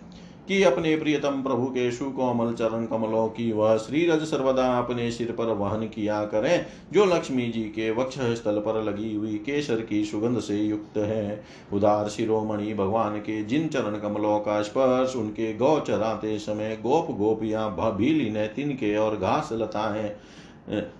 कि 0.48 0.62
अपने 0.64 0.96
प्रियतम 0.96 1.42
प्रभु 1.44 1.66
के 1.66 1.92
सुकोमल 1.92 2.54
चरण 2.54 2.86
कमलों 2.86 3.28
की 3.28 3.52
वह 3.52 3.76
श्रीरज 3.78 4.24
सर्वदा 4.24 4.68
अपने 4.78 5.12
सिर 5.12 5.32
पर 5.32 5.46
वहन 5.46 5.82
किया 5.88 6.24
करें, 6.26 6.66
जो 6.94 7.06
लक्ष्मी 7.06 7.48
जी 7.48 7.64
के 7.64 7.92
वक्ष 7.92 8.20
स्थल 8.20 8.60
पर 8.60 8.84
लगी 8.84 9.14
हुई 9.16 9.38
केसर 9.38 9.82
की 9.82 10.04
सुगंध 10.06 10.40
से 10.40 10.58
युक्त 10.58 10.98
है। 10.98 11.44
उदार 11.74 12.10
शिरोमणि 12.10 12.74
भगवान 12.74 13.18
के 13.18 13.44
जिन 13.44 13.68
चरण 13.68 14.00
कमलों 14.00 14.40
का 14.40 14.62
स्पर्श, 14.62 15.16
उनके 15.16 15.54
गौ 15.54 15.80
चराते 15.80 16.40
समय 16.40 16.78
गोप 16.84 17.12
गोपियाँ 17.12 17.70
भीली 17.98 18.30
ने 18.30 18.48
तिनके 18.48 18.96
और 18.98 19.18
घास 19.18 19.50
लताएँ 19.52 20.10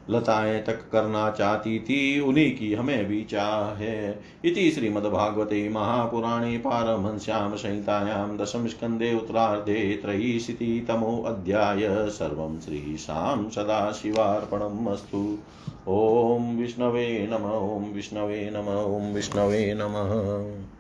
लताएँ 0.10 0.62
तक 0.62 0.92
करना 0.92 1.32
चाहती 1.32 1.80
थी, 1.80 2.20
उन्हीं 2.20 2.58
की 2.58 2.74
हमें 2.74 3.06
भी 3.06 3.24
चाह 3.24 3.76
है। 3.76 4.20
इति 4.46 4.72
श्रीमद्भागवते 4.72 5.70
महापुराणे 5.70 6.58
पारमहंस्यां 6.58 7.58
संहितायां 7.58 8.38
दशम 8.38 8.68
स्कन्धे 8.68 9.16
उत्तरार्धे 9.16 10.00
त्रयीशितितमोऽध्याय 10.04 12.10
सर्वं 12.10 12.60
श्रीशां 12.60 13.50
सदाशिवार्पणम् 13.50 14.88
अस्तु। 14.88 15.38
ॐ 15.88 16.58
विष्णवे 16.58 17.28
नम, 17.32 17.36
ॐ 17.36 17.94
विष्णवे 17.94 18.50
नम, 18.54 18.60
ॐ 18.60 19.14
विष्णवे 19.14 19.74
नमः। 19.74 20.77